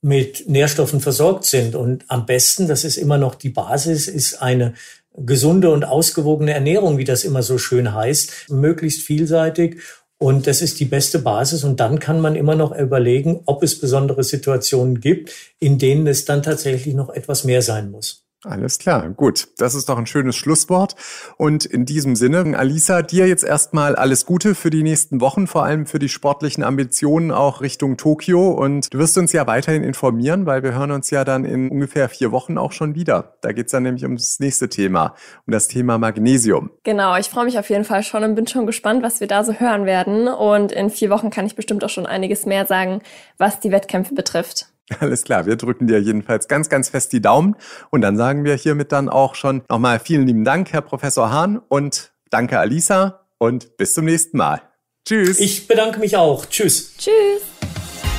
mit 0.00 0.48
Nährstoffen 0.48 1.00
versorgt 1.00 1.44
sind. 1.44 1.74
Und 1.74 2.04
am 2.06 2.24
besten, 2.24 2.68
das 2.68 2.84
ist 2.84 2.98
immer 2.98 3.18
noch 3.18 3.34
die 3.34 3.50
Basis, 3.50 4.06
ist 4.06 4.40
eine 4.40 4.74
gesunde 5.16 5.70
und 5.70 5.84
ausgewogene 5.84 6.54
Ernährung, 6.54 6.98
wie 6.98 7.04
das 7.04 7.24
immer 7.24 7.42
so 7.42 7.58
schön 7.58 7.92
heißt, 7.92 8.50
möglichst 8.50 9.02
vielseitig. 9.02 9.80
Und 10.22 10.46
das 10.46 10.62
ist 10.62 10.78
die 10.78 10.84
beste 10.84 11.18
Basis. 11.18 11.64
Und 11.64 11.80
dann 11.80 11.98
kann 11.98 12.20
man 12.20 12.36
immer 12.36 12.54
noch 12.54 12.70
überlegen, 12.78 13.40
ob 13.44 13.64
es 13.64 13.80
besondere 13.80 14.22
Situationen 14.22 15.00
gibt, 15.00 15.32
in 15.58 15.78
denen 15.78 16.06
es 16.06 16.24
dann 16.24 16.44
tatsächlich 16.44 16.94
noch 16.94 17.10
etwas 17.10 17.42
mehr 17.42 17.60
sein 17.60 17.90
muss. 17.90 18.24
Alles 18.44 18.80
klar, 18.80 19.08
gut. 19.10 19.48
Das 19.58 19.74
ist 19.76 19.88
doch 19.88 19.96
ein 19.96 20.06
schönes 20.06 20.34
Schlusswort. 20.34 20.96
Und 21.36 21.64
in 21.64 21.84
diesem 21.84 22.16
Sinne, 22.16 22.58
Alisa, 22.58 23.02
dir 23.02 23.28
jetzt 23.28 23.44
erstmal 23.44 23.94
alles 23.94 24.26
Gute 24.26 24.56
für 24.56 24.70
die 24.70 24.82
nächsten 24.82 25.20
Wochen, 25.20 25.46
vor 25.46 25.64
allem 25.64 25.86
für 25.86 26.00
die 26.00 26.08
sportlichen 26.08 26.64
Ambitionen 26.64 27.30
auch 27.30 27.60
Richtung 27.60 27.96
Tokio. 27.96 28.50
Und 28.50 28.92
du 28.92 28.98
wirst 28.98 29.16
uns 29.16 29.32
ja 29.32 29.46
weiterhin 29.46 29.84
informieren, 29.84 30.44
weil 30.44 30.64
wir 30.64 30.74
hören 30.74 30.90
uns 30.90 31.10
ja 31.10 31.24
dann 31.24 31.44
in 31.44 31.70
ungefähr 31.70 32.08
vier 32.08 32.32
Wochen 32.32 32.58
auch 32.58 32.72
schon 32.72 32.96
wieder. 32.96 33.36
Da 33.42 33.52
geht's 33.52 33.70
dann 33.70 33.84
nämlich 33.84 34.02
ums 34.02 34.40
nächste 34.40 34.68
Thema, 34.68 35.14
um 35.46 35.52
das 35.52 35.68
Thema 35.68 35.98
Magnesium. 35.98 36.70
Genau, 36.82 37.16
ich 37.16 37.28
freue 37.28 37.44
mich 37.44 37.60
auf 37.60 37.70
jeden 37.70 37.84
Fall 37.84 38.02
schon 38.02 38.24
und 38.24 38.34
bin 38.34 38.48
schon 38.48 38.66
gespannt, 38.66 39.04
was 39.04 39.20
wir 39.20 39.28
da 39.28 39.44
so 39.44 39.52
hören 39.52 39.86
werden. 39.86 40.26
Und 40.26 40.72
in 40.72 40.90
vier 40.90 41.10
Wochen 41.10 41.30
kann 41.30 41.46
ich 41.46 41.54
bestimmt 41.54 41.84
auch 41.84 41.90
schon 41.90 42.06
einiges 42.06 42.44
mehr 42.44 42.66
sagen, 42.66 43.02
was 43.38 43.60
die 43.60 43.70
Wettkämpfe 43.70 44.16
betrifft. 44.16 44.71
Alles 45.00 45.22
klar, 45.22 45.46
wir 45.46 45.56
drücken 45.56 45.86
dir 45.86 46.00
jedenfalls 46.00 46.48
ganz, 46.48 46.68
ganz 46.68 46.88
fest 46.88 47.12
die 47.12 47.20
Daumen. 47.20 47.56
Und 47.90 48.00
dann 48.00 48.16
sagen 48.16 48.44
wir 48.44 48.54
hiermit 48.54 48.92
dann 48.92 49.08
auch 49.08 49.34
schon 49.34 49.62
nochmal 49.68 50.00
vielen 50.00 50.26
lieben 50.26 50.44
Dank, 50.44 50.72
Herr 50.72 50.82
Professor 50.82 51.30
Hahn, 51.30 51.58
und 51.68 52.12
danke, 52.30 52.58
Alisa, 52.58 53.26
und 53.38 53.76
bis 53.76 53.94
zum 53.94 54.04
nächsten 54.04 54.36
Mal. 54.36 54.62
Tschüss. 55.06 55.40
Ich 55.40 55.66
bedanke 55.66 55.98
mich 55.98 56.16
auch. 56.16 56.46
Tschüss. 56.46 56.96
Tschüss. 56.96 57.42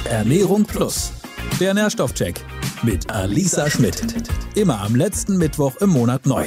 Ernährung 0.09 0.65
Plus. 0.65 1.13
Der 1.59 1.73
Nährstoffcheck 1.73 2.41
mit 2.83 3.09
Alisa 3.09 3.69
Schmidt. 3.69 4.03
Immer 4.55 4.81
am 4.81 4.95
letzten 4.95 5.37
Mittwoch 5.37 5.77
im 5.77 5.91
Monat 5.91 6.25
neu. 6.25 6.45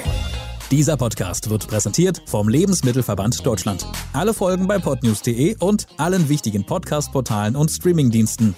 Dieser 0.71 0.97
Podcast 0.97 1.49
wird 1.49 1.69
präsentiert 1.69 2.23
vom 2.27 2.49
Lebensmittelverband 2.49 3.47
Deutschland. 3.47 3.87
Alle 4.13 4.35
Folgen 4.35 4.67
bei 4.67 4.79
podnews.de 4.79 5.57
und 5.61 5.87
allen 5.97 6.29
wichtigen 6.29 6.67
Podcast-Portalen 6.67 7.55
und 7.55 7.71
Streamingdiensten. 7.71 8.55